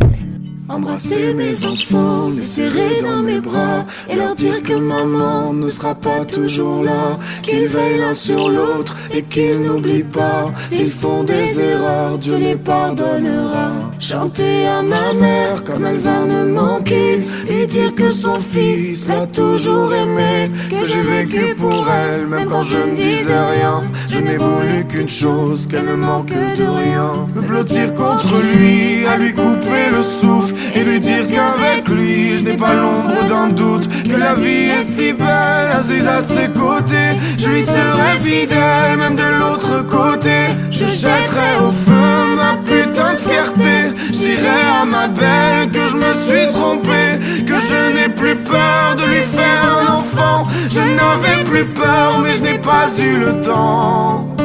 [0.70, 5.96] Embrasser mes enfants, les serrer dans mes bras et leur dire que maman ne sera
[5.96, 10.52] pas toujours là, qu'ils veillent l'un sur l'autre et qu'ils n'oublient pas.
[10.70, 13.72] S'ils font des erreurs, Dieu les pardonnera.
[13.98, 19.26] Chanter à ma mère comme elle va me manquer, lui dire que son fils l'a
[19.26, 23.84] toujours aimé, que j'ai vécu pour elle, même quand je ne disais rien.
[24.08, 27.28] Je n'ai voulu qu'une chose, qu'elle ne manque de rien.
[27.36, 32.44] Me blottir contre lui, à lui couper le souffle et lui dire qu'avec lui je
[32.44, 37.12] n'ai pas l'ombre d'un doute que la vie est si belle assise à ses côtés.
[37.38, 40.38] Je lui serai fidèle même de l'autre côté.
[40.72, 43.78] Je jetterai au feu ma putain de fierté.
[44.08, 48.96] Je dirai à ma belle que je me suis trompé que je n'ai plus peur
[48.98, 50.48] de lui faire un enfant.
[50.70, 54.39] Je n'avais plus peur mais je n'ai pas eu le temps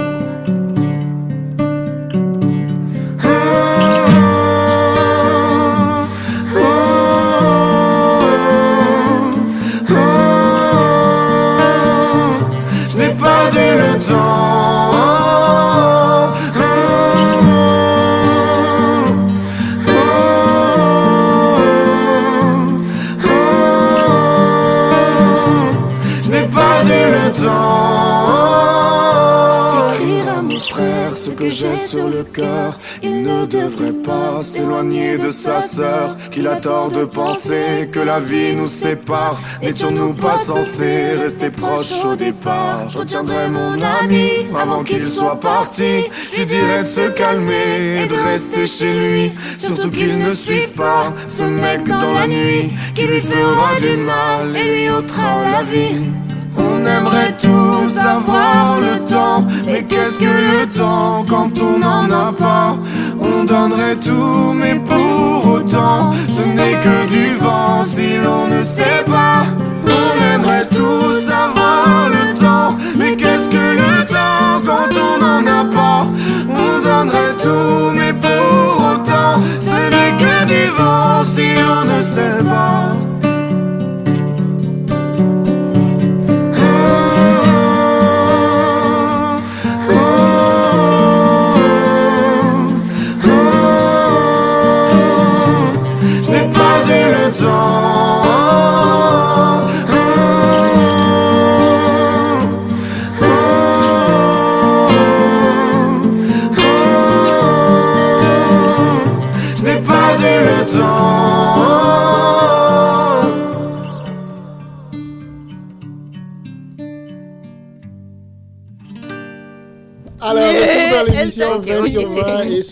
[31.55, 32.79] j'ai sur le cœur.
[33.03, 36.17] Il ne devrait pas s'éloigner de sa sœur.
[36.31, 39.41] Qu'il a tort de penser que la vie nous sépare.
[39.63, 42.89] N'étions-nous pas censés rester proches au départ?
[42.89, 44.29] Je retiendrai mon ami
[44.61, 46.05] avant qu'il soit parti.
[46.33, 49.33] Je lui dirais de se calmer et de rester chez lui.
[49.59, 54.57] Surtout qu'il ne suive pas ce mec dans la nuit qui lui fera du mal
[54.57, 56.24] et lui ôtera la vie.
[56.57, 62.33] On aimerait tous avoir le temps, mais qu'est-ce que le temps quand on n'en a
[62.33, 62.77] pas?
[63.21, 69.05] On donnerait tout, mais pour autant, ce n'est que du vent si l'on ne sait
[69.07, 69.64] pas.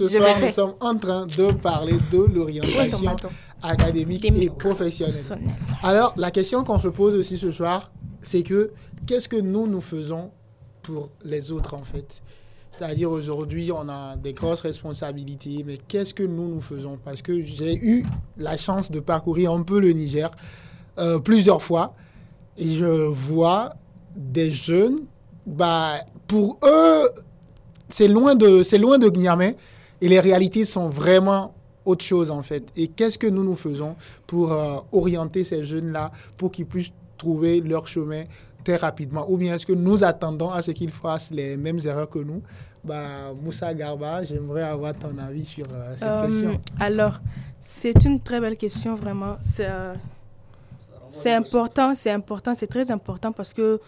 [0.07, 3.14] 20 et ce soir nous sommes en train de parler de l'orientation
[3.62, 5.38] académique et professionnelle.
[5.82, 7.90] Alors la question qu'on se pose aussi ce soir,
[8.20, 8.70] c'est que
[9.07, 10.30] qu'est-ce que nous nous faisons
[10.82, 12.22] pour les autres en fait?
[12.72, 16.98] C'est-à-dire aujourd'hui, on a des grosses responsabilités, mais qu'est-ce que nous, nous faisons?
[17.05, 18.05] Parce que j'ai eu
[18.38, 20.30] la chance de parcourir un peu le Niger
[20.98, 21.94] euh, plusieurs fois
[22.57, 23.74] et je vois
[24.16, 25.00] des jeunes,
[25.46, 25.96] bah,
[26.26, 27.09] pour eux,
[27.88, 29.57] c'est loin de, c'est loin de Niamey
[30.03, 32.64] et les réalités sont vraiment autre chose en fait.
[32.76, 33.96] Et qu'est-ce que nous nous faisons
[34.26, 38.24] pour euh, orienter ces jeunes-là pour qu'ils puissent trouver leur chemin
[38.64, 39.24] très rapidement?
[39.30, 42.42] Ou bien est-ce que nous attendons à ce qu'ils fassent les mêmes erreurs que nous?
[42.84, 46.61] Bah, Moussa Garba, j'aimerais avoir ton avis sur euh, cette Euh, question.
[46.80, 47.20] alors,
[47.61, 49.36] c'est une très belle question, vraiment.
[51.11, 53.80] C'est important, c'est important, c'est très important parce que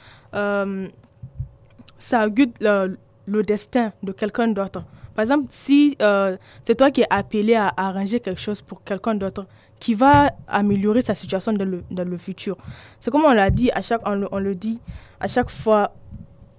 [1.98, 2.96] ça augure le,
[3.26, 4.84] le destin de quelqu'un d'autre.
[5.14, 9.14] Par exemple, si euh, c'est toi qui es appelé à arranger quelque chose pour quelqu'un
[9.14, 9.46] d'autre
[9.78, 12.56] qui va améliorer sa situation dans le, dans le futur.
[13.00, 14.80] C'est comme on l'a dit, à chaque, on, le- dit
[15.20, 15.92] à chaque fois,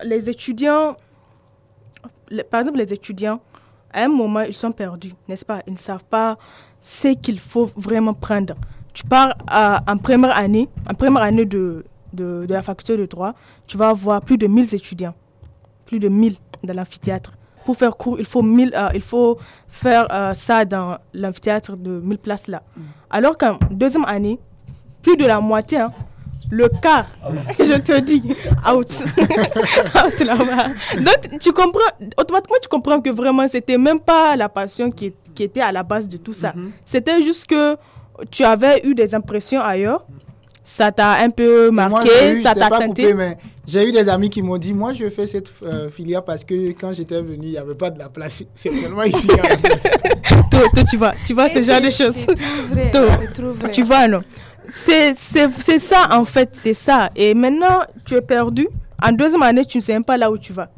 [0.04, 0.96] les étudiants,
[2.50, 3.40] par exemple les étudiants,
[3.92, 5.62] à un moment, ils sont perdus, n'est-ce pas?
[5.68, 6.38] Ils ne savent pas
[6.82, 8.56] ce qu'il faut vraiment prendre.
[8.94, 9.36] Tu pars
[9.88, 13.34] en première année, première année de, de, de la faculté de droit,
[13.68, 15.14] tu vas avoir plus de 1000 étudiants,
[15.86, 17.32] plus de 1000 dans l'amphithéâtre.
[17.66, 19.38] Pour faire cours, il faut, 1000, euh, il faut
[19.68, 22.62] faire euh, ça dans l'amphithéâtre de 1000 places là.
[23.10, 24.40] Alors qu'en deuxième année,
[25.02, 25.92] plus de la moitié, hein,
[26.52, 27.08] le quart,
[27.60, 28.22] je te dis,
[28.72, 28.92] out.
[30.06, 30.68] out là-bas.
[30.98, 31.82] Donc, tu comprends,
[32.18, 36.08] automatiquement, tu comprends que vraiment, c'était même pas la passion qui, était à la base
[36.08, 36.54] de tout ça.
[36.86, 37.76] C'était juste que
[38.32, 40.06] tu avais eu des impressions ailleurs,
[40.68, 43.04] ça t'a un peu marqué, eu- ça t'a teinté.
[43.04, 43.38] coupé, mais
[43.68, 46.72] j'ai eu des amis qui m'ont dit, moi, je fais cette euh, filière parce que
[46.72, 48.44] quand j'étais venu, il n'y avait pas de la place.
[48.56, 49.28] C'est seulement ici.
[49.30, 49.84] il y a la place.
[50.52, 52.26] Toi, toi, tu vois, tu vois ce genre de choses.
[52.92, 53.18] Toi.
[53.72, 54.22] Tu vois, non?
[54.70, 57.10] C'est c'est- c'est ça, en fait, c'est ça.
[57.16, 58.68] Et maintenant, tu es perdu.
[59.02, 60.70] En deuxième année, tu ne sais même pas là où tu vas.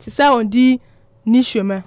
[0.00, 0.80] C'est ça, on dit
[1.26, 1.82] ni chemin.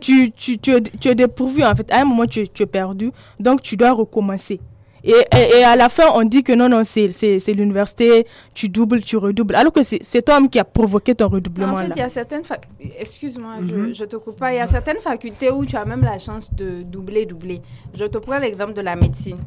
[0.00, 1.90] Tu, tu, tu, es, tu es dépourvu, en fait.
[1.92, 3.10] À un moment, tu es perdu.
[3.38, 4.60] Donc, tu dois recommencer.
[5.04, 7.08] Et, et, et à la fin, on dit que non, non, c'est
[7.48, 9.54] l'université, tu doubles, tu redoubles.
[9.56, 12.04] Alors que c'est c'est toi-même qui a provoqué ton redoublement En fait, il y là.
[12.04, 13.94] a certaines fac- excuse-moi, je, Mhm.
[13.94, 14.52] je te coupe pas.
[14.52, 17.60] Il y a certaines facultés où tu as même la chance de doubler, doubler.
[17.94, 19.38] Je te prends l'exemple de la médecine.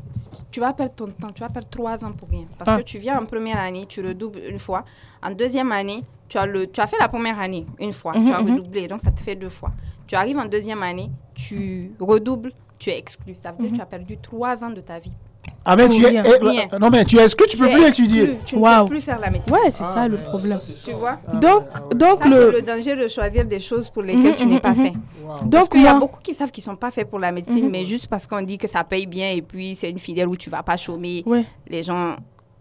[0.51, 2.45] Tu vas perdre ton temps, tu vas perdre trois ans pour rien.
[2.57, 2.77] Parce Ah.
[2.77, 4.83] que tu viens en première année, tu redoubles une fois.
[5.23, 8.25] En deuxième année, tu as, le, tu as fait la première année une fois, Mhm,
[8.25, 8.51] tu as mhm.
[8.55, 9.71] redoublé, donc ça te fait deux fois.
[10.07, 13.35] Tu arrives en deuxième année, tu redoubles, tu es exclu.
[13.35, 15.13] Ça veut dire que tu as perdu trois ans de ta vie.
[15.67, 16.13] Ah, mais tu es.
[16.15, 18.37] eh, non, mais tu es ce que tu peux plus étudier?
[18.45, 18.83] Tu ne Waouh.
[18.85, 19.51] peux plus faire la médecine?
[19.51, 20.59] Ouais, c'est Ah, ça le mais problème.
[20.83, 21.17] Tu vois?
[21.27, 21.95] Ah, Donc, ah ouais.
[21.95, 24.71] donc Ça, le, le danger de choisir des choses pour lesquelles tu Mhm, n'es pas
[24.73, 24.93] mhm, fait.
[25.23, 25.27] Wow.
[25.27, 27.65] Parce donc qu'il y a beaucoup qui savent qu'ils sont pas faits pour la médecine,
[27.65, 27.71] Mhm.
[27.71, 30.35] mais juste parce qu'on dit que ça paye bien et puis c'est une filière où
[30.37, 31.45] tu vas pas chômer, ouais.
[31.67, 32.15] les gens,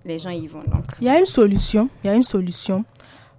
[0.04, 0.60] les gens y vont.
[0.60, 1.88] Donc, Il y a une solution.
[2.02, 2.84] Il y a une solution.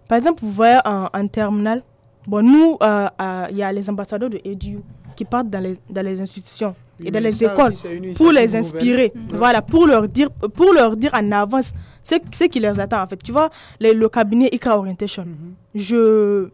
[0.08, 1.82] Par exemple, vous voyez en, en terminale,
[2.28, 4.80] bon, nous, euh, euh, il y a les ambassadeurs de EDU
[5.16, 7.74] qui partent dans les, dans les institutions et dans les écoles
[8.16, 9.12] pour les inspirer.
[9.30, 11.72] Voilà, pour leur dire, pour leur dire en avance
[12.04, 13.22] ce, qui les attend en fait.
[13.24, 13.50] Tu vois,
[13.82, 15.54] le, le cabinet ICA Orientation, Mhm.
[15.76, 16.48] je,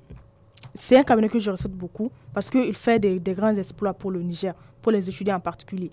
[0.74, 4.12] c'est un cabinet que je respecte beaucoup parce qu'il fait des, des grands exploits pour
[4.12, 5.92] le Niger, pour les étudiants en particulier.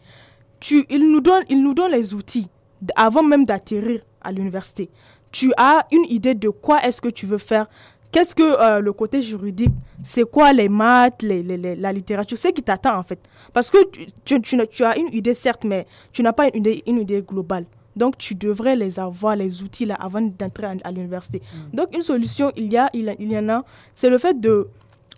[0.61, 2.49] Tu, il, nous donne, il nous donne les outils
[2.95, 4.89] avant même d'atterrir à l'université.
[5.31, 7.67] Tu as une idée de quoi est-ce que tu veux faire.
[8.11, 12.39] Qu'est-ce que euh, le côté juridique, c'est quoi les maths, les, les- les- la littérature,
[12.39, 13.19] c'est qui t'attend en fait?
[13.53, 13.79] Parce que
[14.25, 17.23] tu, tu- tu as une idée certes, mais tu n'as pas une idée, une idée
[17.23, 17.67] globale.
[17.95, 21.43] Donc tu devrais les avoir, les outils là, avant d'entrer à, l'université.
[21.73, 24.69] Donc une solution, il y, a, il, il y en a, c'est le fait de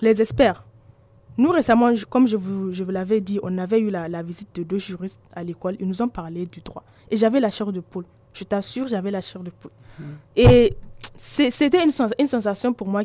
[0.00, 0.64] les experts.
[1.38, 4.48] Nous récemment, comme je vous, je vous l'avais dit, on avait eu la, la visite
[4.56, 5.76] de deux juristes à l'école.
[5.78, 6.82] Ils nous ont parlé du droit.
[7.10, 8.04] Et j'avais la chair de poule.
[8.32, 9.70] Je t'assure, j'avais la chair de poule.
[10.36, 10.72] Et
[11.16, 13.02] c'est- c'était une, sens- une sensation pour moi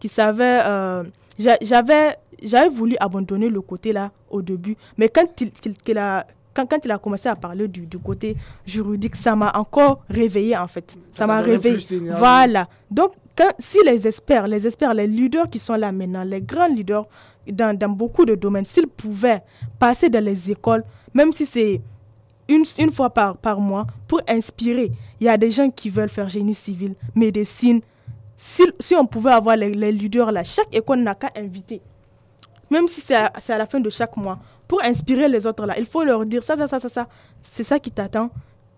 [0.00, 0.60] qui, savait...
[0.64, 1.04] euh,
[1.38, 4.76] j'a- j'avais j'avais voulu abandonner le côté là au début.
[4.98, 6.26] Mais quand il, a...
[6.52, 8.36] Quand, quand il a commencé à parler du, du côté
[8.66, 10.96] juridique, ça m'a encore réveillé en fait.
[11.12, 11.76] Ça m'a réveillé.
[12.18, 12.68] Voilà.
[12.90, 16.68] Donc, quand, si les experts, les experts, les leaders qui sont là maintenant, les grands
[16.68, 17.06] leaders
[17.50, 19.42] dans, dans beaucoup de domaines, s'ils pouvaient
[19.78, 20.84] passer dans les écoles,
[21.14, 21.80] même si c'est
[22.48, 26.08] une, une fois par, par mois, pour inspirer, il y a des gens qui veulent
[26.08, 27.80] faire génie civil, médecine.
[28.36, 31.80] Si, si on pouvait avoir les, les leaders là, chaque école n'a qu'à inviter,
[32.70, 35.78] même si c'est à, à la fin de chaque mois, pour inspirer les autres là,
[35.78, 37.08] il faut leur dire ça, ça, ça, ça, ça,
[37.42, 38.30] c'est ça qui t'attend.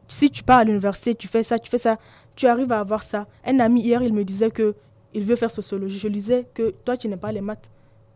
[0.08, 1.96] Si tu pars à l'université, tu fais ça, tu fais ça,
[2.36, 3.26] tu arrives à avoir ça.
[3.44, 4.74] Un ami hier, il me disait que
[5.14, 5.98] il veut faire sociologie.
[5.98, 7.70] Je lui disais que toi, tu n'aimes pas les maths.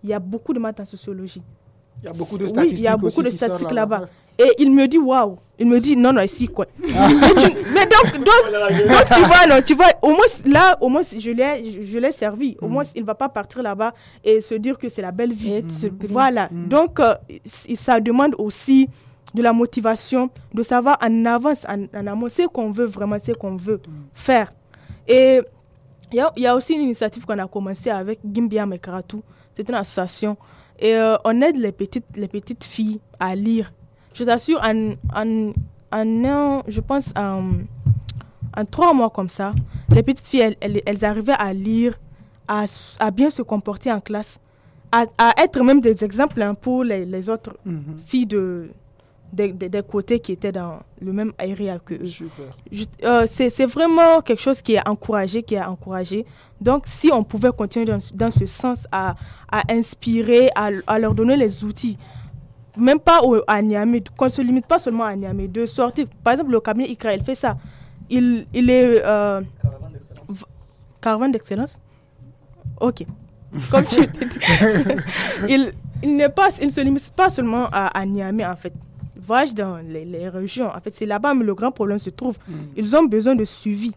[0.04, 1.42] Il y a beaucoup de maths en sociologie.
[2.02, 2.78] Il y a beaucoup de Oui, statistiques.
[2.80, 4.00] il y a beaucoup aussi de qui sortent statistiques là-bas.
[4.00, 4.10] là-bas.
[4.40, 5.38] Et il me dit waouh.
[5.58, 6.64] Il me dit non, non, ici quoi.
[6.78, 10.88] mais, tu, mais donc, donc, donc, tu vois, non, tu vois, au moins là, au
[10.88, 12.56] moins je l'ai, je, l'ai servi.
[12.62, 13.92] Au moins il va pas partir là-bas
[14.24, 15.52] et se dire que c'est la belle vie.
[15.52, 15.64] Et.
[16.08, 16.48] Voilà.
[16.50, 17.14] Donc euh,
[17.74, 18.88] ça demande aussi
[19.34, 23.32] de la motivation, de savoir en avance, en, en amont, ce qu'on veut vraiment, ce
[23.32, 23.80] qu'on veut
[24.14, 24.50] faire.
[25.06, 25.40] Et
[26.10, 29.18] il y a, il y a aussi une initiative qu'on a commencé avec Gimbia Mekaratu.
[29.54, 30.38] C'est une association.
[30.78, 33.72] Et euh, on aide les petites, les petites filles à lire.
[34.14, 35.52] Je t'assure, en, en,
[35.92, 37.42] en un, je pense, en,
[38.56, 39.52] en trois mois comme ça,
[39.90, 41.98] les petites filles, elles, elles, elles arrivaient à lire,
[42.48, 42.64] à,
[42.98, 44.38] à bien se comporter en classe,
[44.92, 47.82] à, à être même des exemples hein, pour les, les autres Mhm.
[48.04, 48.70] filles de,
[49.32, 52.04] des- des- des côtés qui étaient dans le même area que eux.
[53.04, 56.26] Euh, c'est vraiment quelque chose qui est encouragé, qui est encouragé.
[56.60, 59.14] Donc, si on pouvait continuer dans, ce- dans ce sens à,
[59.50, 61.96] à inspirer, à, à leur donner les outils,
[62.76, 66.06] même pas au, à Niamey, qu'on ne se limite pas seulement à Niamey, de sortir.
[66.22, 67.56] Par exemple, le cabinet ICRA, il fait ça.
[68.08, 69.02] Il, il est.
[69.04, 69.40] euh,
[71.00, 71.78] caravane d'excellence
[72.80, 73.04] Ok.
[73.70, 74.38] Comme tu dit.
[75.48, 78.72] il, il, pas, il ne se limite pas seulement à, à Niamey, en fait.
[79.20, 80.68] Il voyage dans les, les régions.
[80.74, 82.36] En fait, c'est là-bas mais le grand problème se trouve.
[82.76, 83.92] Ils ont besoin de suivi.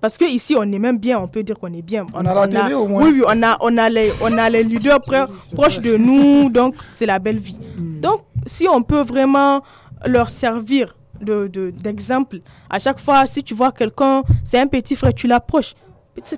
[0.00, 2.06] Parce que ici, on est même bien, on peut dire qu'on est bien.
[2.14, 3.04] On a la télé, au moins.
[3.04, 5.00] Oui, oui, on a, on a, les, on a les leaders
[5.54, 7.58] proches de nous, donc c'est la belle vie.
[8.00, 9.62] Donc, si on peut vraiment
[10.06, 12.38] leur servir de- de- d'exemple,
[12.70, 15.74] à chaque fois, si tu vois quelqu'un, c'est un petit frère, tu l'approches.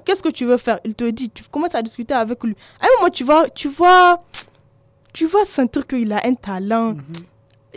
[0.05, 0.79] Qu'est-ce que tu veux faire?
[0.85, 2.57] Il te dit, tu commences à discuter avec lui.
[2.81, 4.19] À un moment, tu vas, tu vas,
[5.13, 6.95] tu vas sentir qu'il a un talent.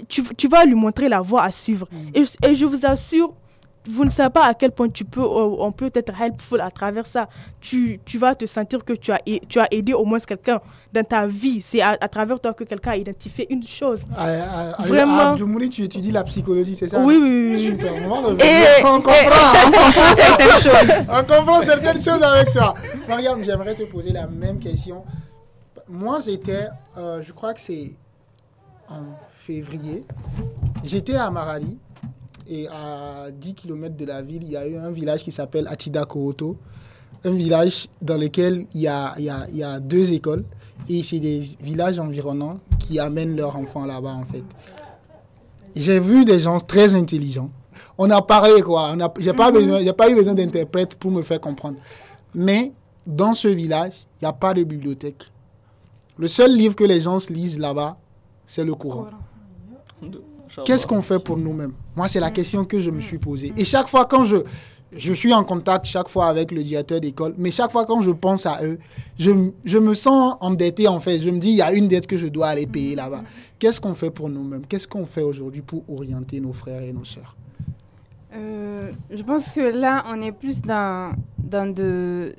[0.08, 1.88] Tu, tu vas lui montrer la voie à suivre.
[2.14, 3.34] Et, et je vous assure,
[3.88, 6.72] vous ne savez pas à quel point tu peux, euh, on peut être helpful à
[6.72, 7.30] travers ça.
[7.62, 10.60] Tu, tu vas te sentir que tu as, tu as aidé au moins quelqu'un
[10.92, 11.62] dans ta vie.
[11.62, 14.06] C'est à, à travers toi que quelqu'un a identifié une chose.
[14.18, 15.32] À, à- à- Vraiment.
[15.34, 17.00] Abdoumouni, tu étudies la psychologie, c'est ça?
[17.00, 17.64] Oui, oui, oui.
[17.64, 18.44] Super, on va revenir.
[18.44, 19.14] Et- on et- comprend.
[19.68, 21.06] on comprend certaines choses.
[21.08, 22.74] On comprend certaines choses avec toi.
[23.08, 25.04] Mariam, j'aimerais te poser la même question.
[25.88, 26.68] Moi, j'étais,
[26.98, 27.94] euh, je crois que c'est
[28.90, 29.04] en
[29.46, 30.04] février,
[30.84, 31.78] j'étais à Marali
[32.50, 35.68] et à 10 km de la ville, il y a eu un village qui s'appelle
[35.68, 36.58] Atida Kooto.
[37.24, 40.44] Un village dans lequel il y a, il y a- il y a deux écoles
[40.88, 44.44] et c'est des villages environnants qui amènent leurs enfants là-bas en fait.
[45.76, 47.50] J'ai vu des gens très intelligents.
[47.98, 48.96] On a parlé quoi.
[49.20, 51.78] J'ai pas besoin, j'ai pas eu besoin d'interprète pour me faire comprendre.
[52.34, 52.72] Mais
[53.08, 55.32] dans ce village, il n'y a pas de bibliothèque.
[56.18, 57.98] Le seul livre que les gens se lisent là-bas,
[58.46, 59.08] c'est le Coran.
[60.66, 61.74] Qu'est-ce qu'on fait pour nous-mêmes?
[61.96, 63.54] Moi, c'est la question que je me suis posée.
[63.58, 64.38] Et chaque fois quand je,
[64.96, 68.12] je suis en contact, chaque fois avec le directeur d'école, mais chaque fois quand je
[68.12, 68.78] pense à eux,
[69.18, 69.32] je,
[69.64, 71.20] je me sens endetté en fait.
[71.20, 73.24] Je me dis, il y a une dette que je dois aller payer là-bas.
[73.58, 74.66] Qu'est-ce qu'on fait pour nous-mêmes?
[74.68, 77.36] Qu'est-ce qu'on fait aujourd'hui pour orienter nos frères et nos sœurs?
[78.36, 82.36] Euh, je pense que là, on est plus dans, dans de...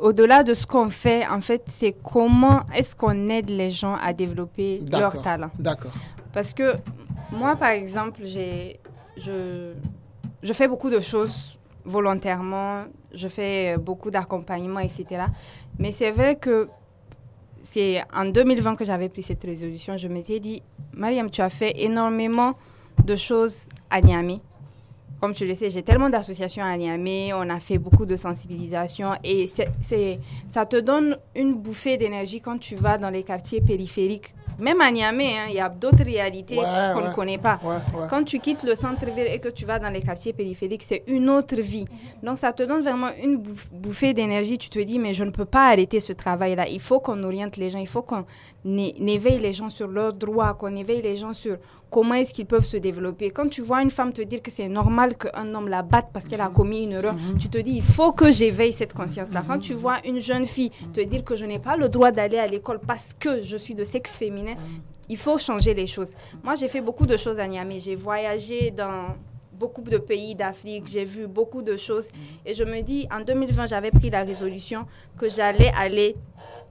[0.00, 4.12] Au-delà de ce qu'on fait, en fait, c'est comment est-ce qu'on aide les gens à
[4.12, 5.50] développer leur talent.
[5.58, 5.92] D'accord.
[6.36, 6.74] Parce que
[7.32, 8.78] moi, par exemple, j'ai,
[9.16, 9.72] je,
[10.42, 12.84] je fais beaucoup de choses volontairement,
[13.14, 15.06] je fais beaucoup d'accompagnement, etc.
[15.78, 16.68] Mais c'est vrai que
[17.62, 19.96] c'est en 2020 que j'avais pris cette résolution.
[19.96, 20.62] Je m'étais dit,
[20.92, 22.52] Mariam, tu as fait énormément
[23.02, 24.42] de choses à Niamey.
[25.22, 29.12] Comme tu le sais, j'ai tellement d'associations à Niamey, on a fait beaucoup de sensibilisation
[29.24, 34.34] et c'est, ça te donne une bouffée d'énergie quand tu vas dans les quartiers périphériques.
[34.58, 37.08] Même à Niamey, hein, il y a d'autres réalités Ouais, qu'on ouais.
[37.08, 37.58] ne connaît pas.
[37.62, 37.76] Ouais.
[38.08, 41.28] Quand tu quittes le centre-ville et que tu vas dans les quartiers périphériques, c'est une
[41.28, 41.84] autre vie.
[42.22, 44.56] Donc, ça te donne vraiment une bouf- bouffée d'énergie.
[44.58, 46.68] Tu te dis, mais je ne peux pas arrêter ce travail-là.
[46.68, 48.24] Il faut qu'on oriente les gens, il faut qu'on
[48.78, 51.56] é- éveille les gens sur leurs droits, qu'on éveille les gens sur
[51.90, 53.30] comment est-ce qu'ils peuvent se développer.
[53.30, 56.26] Quand tu vois une femme te dire que c'est normal qu'un homme la batte parce
[56.26, 59.44] qu'elle a commis une erreur, tu te dis, il faut que j'éveille cette conscience-là.
[59.46, 62.38] Quand tu vois une jeune fille te dire que je n'ai pas le droit d'aller
[62.38, 64.54] à l'école parce que je suis de sexe féminin,
[65.08, 66.12] il faut changer les choses.
[66.42, 67.78] Moi, j'ai fait beaucoup de choses à Niamey.
[67.78, 69.14] J'ai voyagé dans
[69.58, 70.84] beaucoup de pays d'Afrique.
[70.86, 72.08] J'ai vu beaucoup de choses.
[72.44, 74.86] Et je me dis, en 2020, j'avais pris la résolution
[75.18, 76.14] que j'allais aller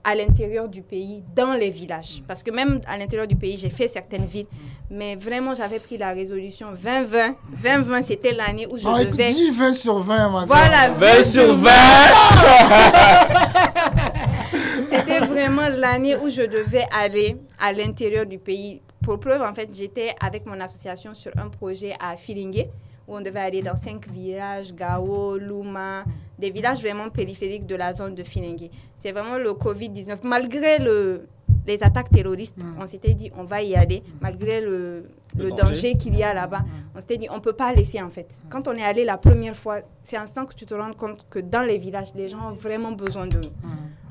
[0.04, 2.22] à l'intérieur du pays, dans les villages.
[2.28, 4.46] Parce que même à l'intérieur du pays, j'ai fait certaines villes.
[4.92, 7.36] Mais vraiment, j'avais pris la résolution 2020.
[7.64, 9.34] 2020, c'était l'année où je écoute, devais...
[9.34, 10.46] dis 20 sur 20 maintenant.
[10.46, 11.72] Voilà, 20 sur 20
[14.92, 18.82] C'était vraiment l'année où je devais aller à l'intérieur du pays.
[19.06, 22.70] Pour preuve, en fait, j'étais avec mon association sur un projet à Filingué,
[23.08, 26.04] où on devait aller dans cinq villages, Gao, Luma,
[26.40, 28.72] des villages vraiment périphériques de la zone de Filingué.
[28.98, 30.18] C'est vraiment le Covid-19.
[30.24, 31.28] Malgré le,
[31.68, 35.06] les attaques terroristes, on s'était dit on va y aller malgré le,
[35.38, 35.64] Le le danger.
[35.64, 36.64] danger qu'il y a là-bas.
[36.96, 38.34] On s'était dit on peut pas laisser en fait.
[38.50, 41.38] Quand on est allé la première fois, c'est instant que tu te rends compte que
[41.38, 43.52] dans les villages, les gens ont vraiment besoin de nous.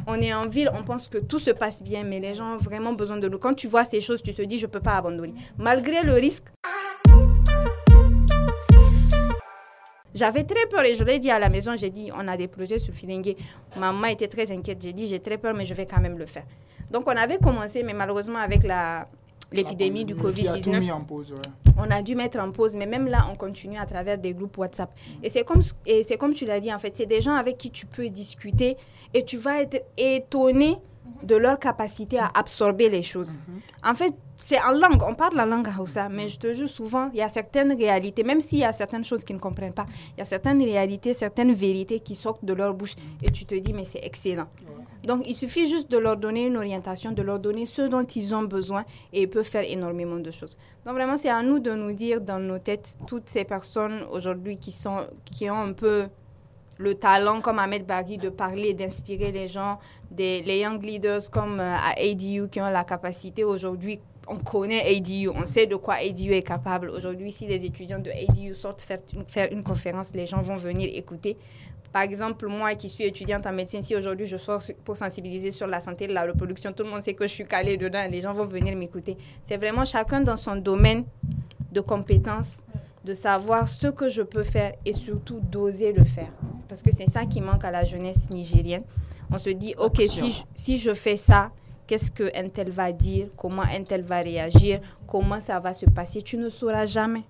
[0.06, 2.58] On est en ville, on pense que tout se passe bien, mais les gens ont
[2.58, 3.38] vraiment besoin de nous.
[3.38, 5.34] Quand tu vois ces choses, tu te dis je peux pas abandonner.
[5.58, 6.44] Malgré le risque,
[10.14, 12.46] J'avais très peur et je l'ai dit à la maison, j'ai dit, on a des
[12.46, 13.34] projets sur Filingue.
[13.76, 16.26] Maman était très inquiète, j'ai dit, j'ai très peur, mais je vais quand même le
[16.26, 16.44] faire.
[16.92, 19.08] Donc on avait commencé, mais malheureusement avec la
[19.52, 21.72] l'épidémie du Qui a tout mis Covid-19, en pause, ouais.
[21.76, 24.56] on a dû mettre en pause, mais même là, on continue à travers des groupes
[24.58, 24.90] WhatsApp.
[25.22, 27.58] Et c'est comme, et c'est comme tu l'as dit, en fait, c'est des gens avec
[27.58, 28.76] qui tu peux discuter
[29.12, 30.78] et tu vas être étonné
[31.22, 33.38] de leur capacité à absorber les choses.
[33.84, 37.10] En fait, c'est en langue, on parle la langue Hausa, mais je te jure souvent,
[37.12, 39.86] il y a certaines réalités, même s'il y a certaines choses qu'ils ne comprennent pas,
[40.16, 43.54] il y a certaines réalités, certaines vérités qui sortent de leur bouche et tu te
[43.54, 44.48] dis, mais c'est excellent.
[45.04, 48.34] Donc, il suffit juste de leur donner une orientation, de leur donner ce dont ils
[48.34, 50.56] ont besoin et ils peuvent faire énormément de choses.
[50.86, 54.56] Donc, vraiment, c'est à nous de nous dire dans nos têtes, toutes ces personnes aujourd'hui
[54.56, 54.74] qui,
[55.30, 56.06] qui ont un peu
[56.78, 59.78] le talent comme Ahmed Bagui de parler, d'inspirer les gens,
[60.10, 64.00] des, les young leaders comme euh, à ADU qui ont la capacité aujourd'hui.
[64.26, 66.88] On connaît ADU, on sait de quoi ADU est capable.
[66.88, 68.80] Aujourd'hui, si les étudiants de ADU sortent
[69.28, 71.36] faire une conférence, les gens vont venir écouter.
[71.94, 75.68] Par exemple, moi qui suis étudiante en médecine, si aujourd'hui je sors pour sensibiliser sur
[75.68, 78.08] la santé de la reproduction, tout le monde sait que je suis calée dedans et
[78.08, 79.16] les gens vont venir m'écouter.
[79.46, 81.04] C'est vraiment chacun dans son domaine
[81.70, 82.64] de compétences,
[83.04, 86.32] de savoir ce que je peux faire et surtout d'oser le faire.
[86.68, 88.82] Parce que c'est ça qui manque à la jeunesse nigérienne.
[89.30, 91.52] On se dit, OK, si je, si je fais ça,
[91.86, 95.86] qu'est-ce que un tel va dire, comment un tel va réagir, comment ça va se
[95.86, 96.22] passer?
[96.22, 97.22] Tu ne sauras jamais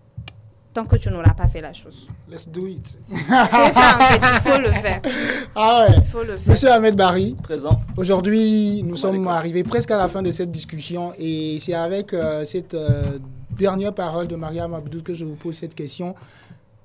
[0.75, 2.07] tant que tu n'auras pas fait la chose.
[2.31, 2.99] Let's do it.
[3.09, 5.01] C'est ça, en fait, il faut le faire.
[5.57, 5.95] Ah ouais.
[5.99, 6.49] Il faut le faire.
[6.51, 7.79] Monsieur Ahmed Barry, Présent.
[7.97, 12.45] aujourd'hui, nous sommes arrivés presque à la fin de cette discussion et c'est avec euh,
[12.45, 13.19] cette euh,
[13.51, 16.17] dernière parole de Mariam Abdou que je vous pose cette question.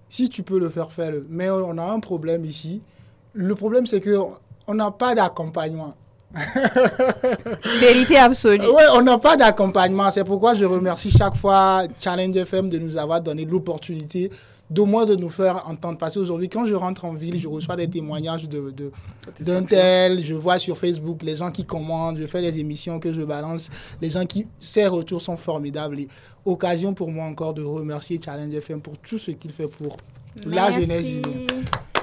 [0.08, 1.26] Si tu peux le faire, fais-le.
[1.30, 2.82] Mais on a un problème ici.
[3.34, 4.18] Le problème, c'est que
[4.68, 5.96] on n'a pas d'accompagnement.
[7.80, 8.68] Vérité absolue.
[8.68, 10.12] Ouais, on n'a pas d'accompagnement.
[10.12, 14.30] C'est pourquoi je remercie chaque fois Challenge FM de nous avoir donné l'opportunité
[14.70, 15.98] d'au moins de nous faire entendre.
[15.98, 18.92] Parce qu'aujourd'hui, quand je rentre en ville, je reçois des témoignages de, de-
[19.44, 23.12] d'un tel, je vois sur Facebook les gens qui commandent, je fais des émissions que
[23.12, 23.70] je balance,
[24.00, 26.00] les gens qui, ces retours sont formidables.
[26.02, 26.08] Et
[26.46, 29.98] occasion pour moi encore de remercier Challenge FM pour tout ce qu'il fait pour
[30.46, 31.08] la jeunesse.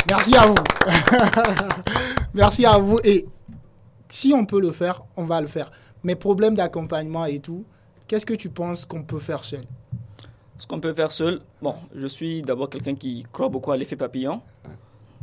[0.08, 0.54] Merci à vous.
[2.34, 2.98] Merci à vous.
[3.04, 3.26] Et
[4.08, 5.70] si on peut le faire, on va le faire.
[6.04, 7.64] Mais problème d'accompagnement et tout,
[8.06, 9.64] qu'est-ce que tu penses qu'on peut faire seul?
[10.58, 13.96] Ce qu'on peut faire seul, bon, je suis d'abord quelqu'un qui croit beaucoup à l'effet
[13.96, 14.40] papillon.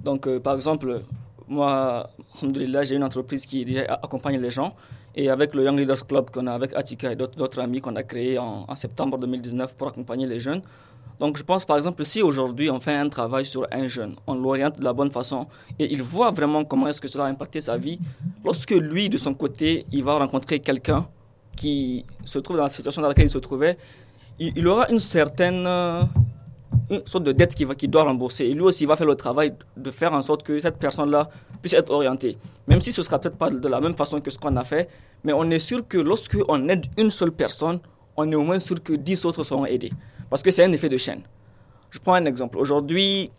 [0.03, 1.01] Donc, euh, par exemple,
[1.47, 2.09] moi,
[2.83, 4.75] j'ai une entreprise qui accompagne les gens.
[5.15, 8.03] Et avec le Young Leaders Club qu'on a avec Atika et d'autres amis qu'on a
[8.03, 10.61] créé en septembre 2019 pour accompagner les jeunes.
[11.19, 14.35] Donc, je pense, par exemple, si aujourd'hui on fait un travail sur un jeune, on
[14.35, 15.47] l'oriente de la bonne façon
[15.79, 17.99] et il voit vraiment comment est-ce que cela a impacté sa vie,
[18.43, 21.07] lorsque lui, de son côté, il va rencontrer quelqu'un
[21.55, 23.77] qui se trouve dans la situation dans laquelle il se trouvait,
[24.39, 26.01] il, aura une certaine euh,
[27.05, 28.45] sorte de dette qu'il doit rembourser.
[28.45, 31.29] Et lui aussi, il va faire le travail de faire en sorte que cette personne-là
[31.61, 32.37] puisse être orientée.
[32.67, 34.89] Même si ce sera peut-être pas de la même façon que ce qu'on a fait,
[35.23, 37.79] mais on est sûr que lorsque on aide une seule personne,
[38.17, 39.91] on est au moins sûr que 10 autres seront aidés.
[40.33, 41.21] Parce que c'est un effet de chaîne.
[41.91, 42.57] Je prends un exemple.
[42.57, 43.29] Aujourd'hui,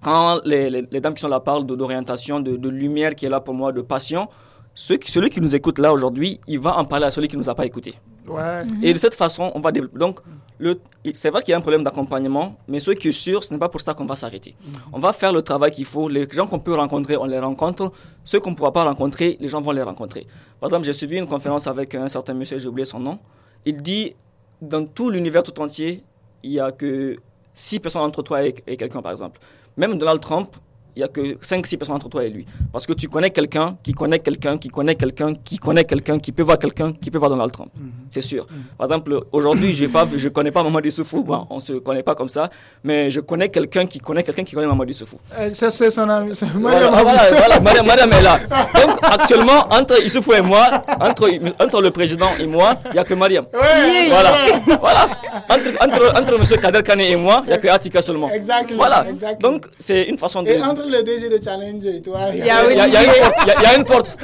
[0.00, 3.28] quand les, les- les dames qui sont là parlent d'orientation, de, de lumière qui est
[3.28, 4.28] là pour moi, de passion,
[4.72, 7.36] ceux qui- celui qui nous écoute là aujourd'hui, il va en parler à celui qui
[7.36, 7.94] ne nous a pas écouté.
[8.28, 8.62] Ouais.
[8.84, 9.98] Et de cette façon, on va développer.
[9.98, 10.20] Donc,
[10.58, 10.78] le-
[11.12, 13.58] c'est vrai qu'il y a un problème d'accompagnement, mais ce qui est sûr, ce n'est
[13.58, 14.54] pas pour ça qu'on va s'arrêter.
[14.92, 16.08] On va faire le travail qu'il faut.
[16.08, 17.90] Les gens qu'on peut rencontrer, on les rencontre.
[18.22, 20.24] Ceux qu'on ne pourra pas rencontrer, les gens vont les rencontrer.
[20.60, 23.18] Par exemple, j'ai suivi une conférence avec un certain monsieur, j'ai oublié son nom.
[23.64, 24.14] Il dit,
[24.60, 26.02] dans tout l'univers tout entier,
[26.42, 27.16] il n'y a que
[27.54, 29.40] 6 personnes entre toi et, et quelqu'un, par exemple.
[29.76, 30.56] Même Donald Trump,
[30.96, 32.46] il n'y a que 5-6 personnes entre toi et lui.
[32.72, 36.32] Parce que tu connais quelqu'un qui connaît quelqu'un qui connaît quelqu'un qui connaît quelqu'un qui
[36.32, 37.70] peut voir quelqu'un qui peut voir Donald Trump.
[38.08, 38.46] C'est sûr.
[38.78, 41.22] Par exemple, aujourd'hui, je ne connais pas Mamadou Soufou.
[41.22, 42.48] Bon, on ne se connaît pas comme ça.
[42.82, 45.18] Mais je connais quelqu'un qui connaît quelqu'un qui connaît Mamadou Soufou.
[45.38, 46.32] Euh, ça, c'est son ami.
[46.54, 48.38] Voilà, voilà, madame, madame est là.
[48.86, 51.28] Donc, actuellement, entre Issoufou et moi, entre,
[51.62, 53.44] entre le président et moi, il n'y a que Mariam.
[53.52, 54.32] Ouais, Voilà.
[54.80, 55.08] voilà.
[55.50, 56.60] Entre, entre, entre M.
[56.60, 58.30] Kader Kane et moi, il n'y a que Atika seulement.
[58.30, 58.78] Exactement.
[58.78, 59.04] Voilà.
[59.40, 60.48] Donc, c'est une façon de.
[60.50, 62.92] Et entre le DG de Challenge et toi, il y a Il y, a- il
[62.92, 63.36] y a une porte.
[63.42, 64.16] Il y a- il y a une porte.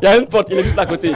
[0.00, 0.48] Il y a une porte.
[0.50, 1.12] Il est juste à côté.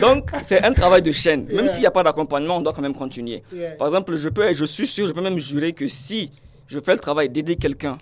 [0.00, 1.44] Donc, c'est un travail de chaîne.
[1.46, 1.68] Même Yeah.
[1.68, 3.42] s'il n'y a pas d'accompagnement, on doit quand même continuer.
[3.54, 3.72] Yeah.
[3.76, 6.30] Par exemple, je peux, je suis sûr, je peux même jurer que si
[6.68, 7.98] je fais le travail d'aider quelqu'un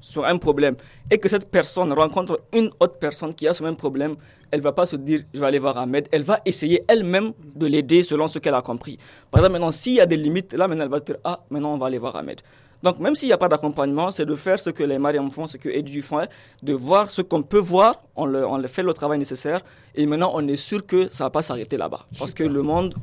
[0.00, 0.74] sur un problème
[1.10, 4.16] et que cette personne rencontre une autre personne qui a ce même problème,
[4.50, 7.66] elle va pas se dire je vais aller voir Ahmed, elle va essayer elle-même de
[7.66, 8.98] l'aider selon ce qu'elle a compris.
[9.30, 11.40] Par exemple, maintenant, s'il y a des limites, là maintenant elle va se dire ah,
[11.50, 12.40] maintenant on va aller voir Ahmed.
[12.82, 15.46] Donc même s'il n'y a pas d'accompagnement, c'est de faire ce que les Mariam font,
[15.46, 16.26] ce que Edu font,
[16.62, 19.60] de voir ce qu'on peut voir, on, le, on le fait le travail nécessaire,
[19.94, 22.06] et maintenant on est sûr que ça ne va pas s'arrêter là-bas.
[22.18, 22.94] Parce que le monde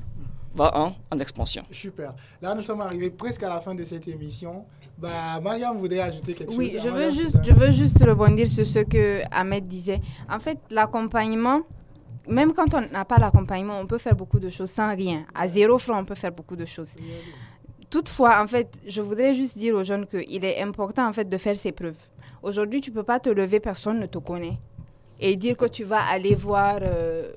[0.56, 1.64] va en, en expansion.
[1.72, 2.14] Super.
[2.42, 4.66] Là, nous sommes arrivés presque à la fin de cette émission.
[4.98, 6.82] Bah, Mariam voudrait ajouter quelque Oui, chose.
[6.84, 10.02] je Ah, veux, juste, je veux juste rebondir sur ce que Ahmed disait.
[10.30, 11.62] En fait, l'accompagnement,
[12.28, 15.26] même quand on n'a pas l'accompagnement, on peut faire beaucoup de choses sans rien.
[15.34, 16.94] À zéro franc, on peut faire beaucoup de choses.
[17.90, 21.38] Toutefois, en fait, je voudrais juste dire aux jeunes qu'il est important en fait de
[21.38, 21.98] faire ses preuves.
[22.44, 24.58] Aujourd'hui, tu peux pas te lever, personne ne te connaît,
[25.20, 27.32] et dire que tu vas aller voir euh,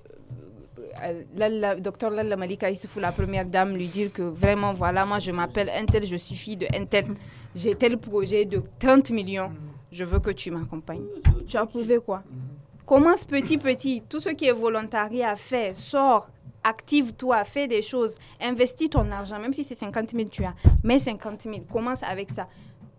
[1.02, 5.18] euh, Lalla- docteur Lalla Malika Issoufou, la première dame, lui dire que vraiment, voilà, moi
[5.18, 7.06] je m'appelle Intel, je suis fille de Intel,
[7.54, 9.52] j'ai tel projet de 30 millions,
[9.90, 11.04] je veux que tu m'accompagnes.
[11.48, 12.22] Tu as prouvé quoi?
[12.86, 14.02] Commence petit, petit.
[14.08, 16.28] Tout ce qui est volontariat, fais, sors,
[16.64, 20.98] active-toi, fais des choses, investis ton argent, même si c'est 50 000, tu as, mets
[20.98, 22.46] 50 000, commence avec ça.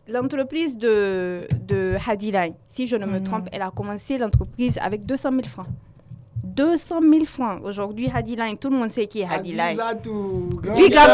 [0.07, 5.30] L'entreprise de, de Hadiline, si je ne me trompe, elle a commencé l'entreprise avec 200
[5.32, 5.68] 000 francs.
[6.43, 7.61] 200 000 francs.
[7.64, 9.78] Aujourd'hui, Hadiline, tout le monde sait qui est Hadiline.
[9.78, 9.97] Big up,
[10.76, 11.07] big up.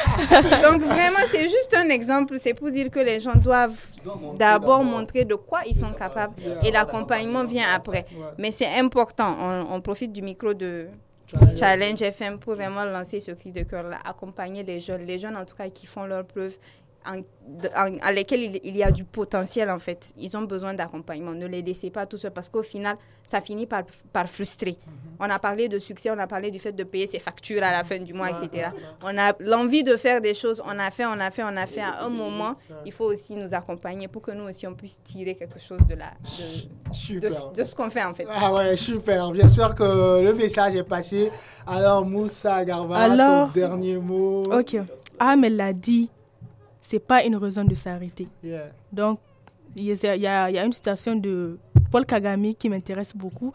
[0.62, 2.36] Donc vraiment, c'est juste un exemple.
[2.40, 3.76] C'est pour dire que les gens doivent
[4.38, 8.06] d'abord montrer de quoi ils sont capables et l'accompagnement vient après.
[8.38, 9.36] Mais c'est important.
[9.40, 10.88] On, on profite du micro de
[11.56, 15.44] Challenge FM pour vraiment lancer ce cri de cœur-là, accompagner les jeunes, les jeunes en
[15.44, 16.56] tout cas qui font leurs preuves,
[17.06, 17.18] en,
[17.76, 20.12] en- à lesquels il, il y a du potentiel en fait.
[20.16, 21.32] Ils ont besoin d'accompagnement.
[21.32, 22.96] Ne les laissez pas tout seuls parce qu'au final,
[23.28, 23.82] ça finit par,
[24.12, 24.76] par frustrer.
[25.20, 27.70] On a parlé de succès, on a parlé du fait de payer ses factures à
[27.70, 28.70] la fin du mois, etc.
[29.04, 31.66] On a l'envie de faire des choses, on a fait, on a fait, on a
[31.66, 31.80] fait.
[31.80, 35.36] À un moment, il faut aussi nous accompagner pour que nous aussi on puisse tirer
[35.36, 36.10] quelque chose de, la,
[37.08, 38.26] de, de, ce qu'on fait en fait.
[38.28, 39.32] Ah ouais, super.
[39.34, 41.30] J'espère que le message est passé.
[41.66, 44.42] Alors, Moussa Garba, Alors- ton dernier mot.
[44.52, 44.76] Ok.
[45.20, 46.10] Ahmed l'a dit,
[46.90, 48.26] c'est pas une raison de s'arrêter.
[48.42, 48.72] Yeah.
[48.92, 49.20] Donc,
[49.76, 51.56] il y, a, y y une citation de
[51.92, 53.52] Paul Kagame qui m'intéresse beaucoup.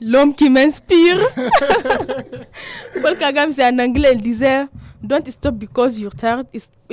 [0.00, 1.18] L'homme qui m'inspire.
[3.02, 4.64] Paul Kagame, c'est en anglais, il disait
[5.02, 6.46] Don't stop because you're tired,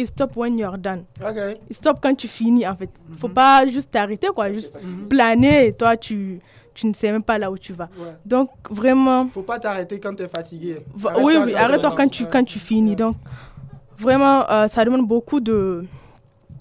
[0.05, 1.05] stop when you're done.
[1.71, 2.89] Stop quand tu finis, en fait.
[3.19, 4.51] Faut pas juste t'arrêter, quoi.
[4.51, 4.75] Juste
[5.09, 6.39] planer et toi, tu,
[6.73, 7.89] tu ne sais même pas là où tu vas.
[7.97, 8.13] Ouais.
[8.25, 10.79] Donc, vraiment, Faut pas t'arrêter quand t'es fatigué.
[10.95, 12.91] Va- Arrête-toi oui, arrête-toi quand tu, quand tu finis.
[12.91, 12.95] Ouais.
[12.97, 13.15] Donc,
[13.97, 15.85] vraiment, euh, ça demande beaucoup de,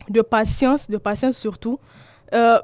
[0.09, 1.78] de patience, de patience surtout.
[2.32, 2.59] Euh,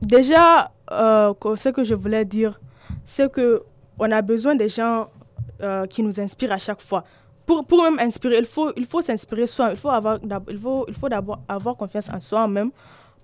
[0.00, 2.60] déjà, euh, ce que je voulais dire,
[3.04, 3.62] c'est que
[3.98, 5.08] on a besoin des gens
[5.90, 7.04] qui nous inspirent à chaque fois.
[7.46, 9.70] Pour, pour même inspirer, il faut, il faut s'inspirer soi.
[9.70, 10.18] Il faut avoir,
[10.48, 12.72] il faut, il faut d'abord avoir confiance en soi-même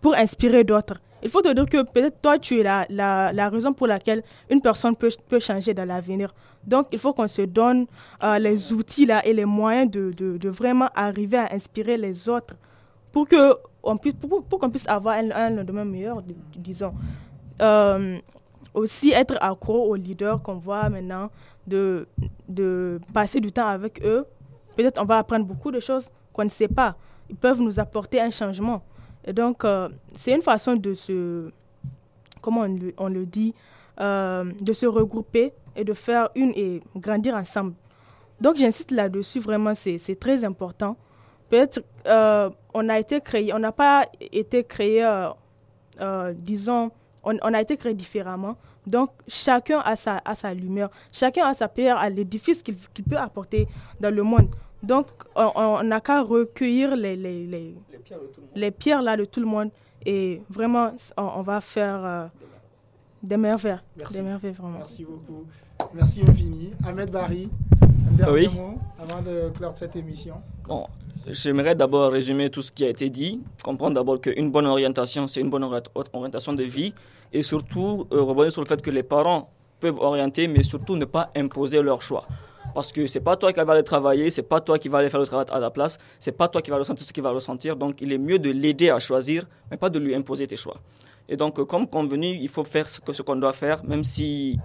[0.01, 1.01] pour inspirer d'autres.
[1.23, 4.23] Il faut te dire que peut-être toi, tu es la, la, la raison pour laquelle
[4.51, 6.33] une personne peut, peut changer dans l'avenir.
[6.65, 7.87] Donc, il faut qu'on se donne
[8.23, 12.55] euh, les outils là, et les moyens de, de, vraiment arriver à inspirer les autres
[13.13, 16.95] pour que on puisse, pour, pour qu'on puisse avoir un, un lendemain meilleur, di- disons.
[17.61, 18.19] Euh,
[18.75, 21.31] aussi être accro aux leaders qu'on voit maintenant,
[21.67, 22.07] de,
[22.49, 24.25] de passer du temps avec eux.
[24.77, 26.95] Peut-être on va apprendre beaucoup de choses qu'on ne sait pas.
[27.29, 28.83] Ils peuvent nous apporter un changement.
[29.25, 31.51] Et donc, euh, c'est une façon de se,
[32.41, 32.67] comment
[32.99, 33.55] on le, dit,
[34.01, 37.75] euh, de se regrouper et de faire une et grandir ensemble.
[38.41, 40.97] Donc, j'insiste là-dessus, vraiment, c'est très important.
[41.51, 45.05] Peut-être euh, on a été créé, on n'a pas été créé,
[46.01, 46.91] euh, disons,
[47.25, 48.57] on, a été créé différemment.
[48.87, 53.05] Donc, chacun a sa, a sa lumière, chacun a sa pierre à l'édifice qu'il qu'il
[53.05, 53.67] peut apporter
[54.01, 54.49] dans le monde.
[54.83, 57.75] Donc, on- n'a qu'à recueillir les, les, les,
[58.55, 59.71] les pierres là de tout le monde
[60.07, 62.27] et vraiment, on, on va faire euh,
[63.23, 63.79] des merveilles.
[63.97, 64.15] Merci.
[64.15, 64.79] Des merveilles, vraiment.
[64.79, 65.45] Merci beaucoup.
[65.95, 66.73] Merci infini.
[66.87, 67.49] Ahmed Barry,
[67.83, 68.49] un dernier Oui.
[68.57, 70.37] mot avant de clore cette émission.
[70.67, 70.87] Bon,
[71.27, 75.41] j'aimerais d'abord résumer tout ce qui a été dit, comprendre d'abord qu'une bonne orientation, c'est
[75.41, 76.95] une bonne ori- orientation de vie,
[77.33, 79.51] et surtout euh, revenir sur le fait que les parents
[79.81, 82.27] peuvent orienter, mais surtout ne pas imposer leur choix.
[82.79, 85.11] Parce que c'est pas toi qui vas aller travailler, c'est pas toi qui vas aller
[85.11, 87.33] faire le travail à la place, c'est pas toi qui vas ressentir ce qu'il va
[87.33, 87.75] ressentir.
[87.75, 90.77] Donc il est mieux de l'aider à choisir, mais pas de lui imposer tes choix.
[91.29, 94.61] Et donc, euh, comme convenu, il faut faire ce qu'on doit faire, même si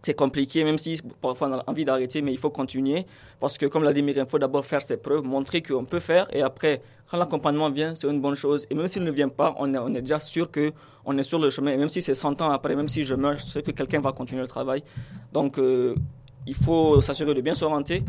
[0.00, 3.04] c'est compliqué, même si parfois on a envie d'arrêter, mais il faut continuer.
[3.40, 5.98] Parce que, comme l'a dit Myriam, il faut d'abord faire ses preuves, montrer qu'on peut
[5.98, 6.28] faire.
[6.32, 8.64] Et après, quand l'accompagnement vient, c'est une bonne chose.
[8.70, 11.40] Et même s'il ne vient pas, on est, on est déjà sûr qu'on est sur
[11.40, 11.72] le chemin.
[11.72, 14.00] Et même si c'est 100 ans après, même si je meurs, je sais que quelqu'un
[14.00, 14.84] va continuer le travail.
[15.32, 15.96] Donc, euh,
[16.46, 18.04] il faut s'assurer de bien s'orienter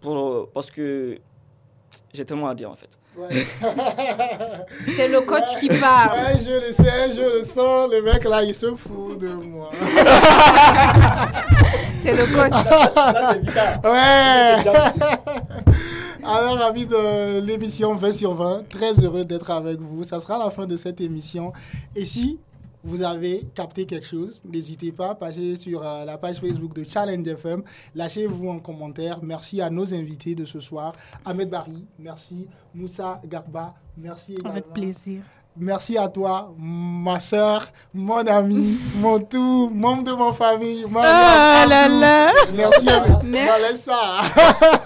[0.00, 1.18] pour, parce que
[2.12, 2.98] j'ai tellement à dire en fait.
[4.96, 6.18] C'est le coach qui parle.
[6.18, 7.90] Ouais, je le sais, je le sens.
[7.90, 9.70] Le mec là, il se fout de moi.
[12.02, 12.52] C'est le coach.
[13.84, 14.56] Ouais.
[16.26, 20.04] Alors, amis de l'émission 20 sur 20, très heureux d'être avec vous.
[20.04, 21.52] Ça sera la fin de cette émission.
[21.94, 22.38] Et si
[22.84, 27.26] vous avez capté quelque chose, n'hésitez pas, passez sur euh, la page Facebook de Challenge
[27.26, 27.62] FM,
[27.94, 29.18] lâchez-vous un commentaire.
[29.22, 34.50] Merci à nos invités de ce soir, Ahmed Barry, merci, Moussa Garba, merci également.
[34.50, 35.22] Avec plaisir.
[35.56, 40.84] Merci à toi, ma soeur, mon ami, mon tout, membre de ma famille.
[40.90, 42.32] ma Ah là là.
[42.54, 44.20] Merci, laisse ça.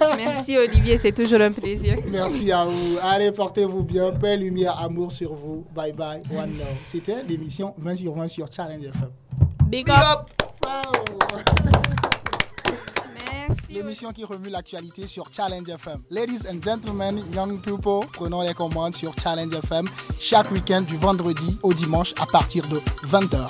[0.16, 1.96] Merci Olivier, c'est toujours un plaisir.
[2.06, 2.98] Merci à vous.
[3.02, 4.10] Allez, portez-vous bien.
[4.12, 5.64] Paix, lumière, amour sur vous.
[5.74, 6.22] Bye bye.
[6.30, 6.66] One love.
[6.84, 9.10] C'était l'émission 20 sur 20 sur Challenge FM.
[9.68, 10.28] Big up.
[10.66, 11.98] Merci.
[13.70, 16.00] L'émission qui remue l'actualité sur Challenge FM.
[16.10, 19.86] Ladies and gentlemen, young people, prenons les commandes sur Challenge FM
[20.18, 22.76] chaque week-end du vendredi au dimanche à partir de
[23.06, 23.48] 20h.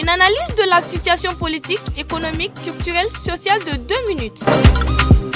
[0.00, 4.40] Une analyse de la situation politique, économique, culturelle, sociale de deux minutes.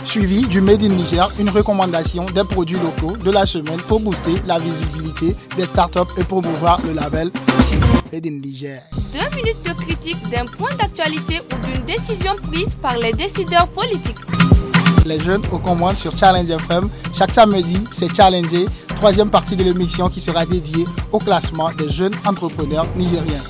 [0.04, 4.34] Suivi du Made in Niger, une recommandation des produits locaux de la semaine pour booster
[4.46, 7.30] la visibilité des startups et promouvoir le label
[8.14, 8.82] In Niger.
[9.14, 14.18] Deux minutes de critique d'un point d'actualité ou d'une décision prise par les décideurs politiques.
[15.06, 16.90] Les jeunes aux commandes sur Challenge FM.
[17.14, 22.14] Chaque samedi, c'est Challenger, troisième partie de l'émission qui sera dédiée au classement des jeunes
[22.26, 23.42] entrepreneurs nigériens.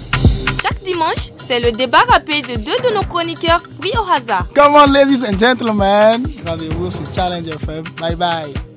[0.62, 4.46] Chaque dimanche, c'est le débat rapide de deux de nos chroniqueurs pris au hasard.
[4.54, 6.24] Come on, ladies and gentlemen.
[6.46, 7.82] Rendez-vous sur Challenge FM.
[8.00, 8.71] Bye bye.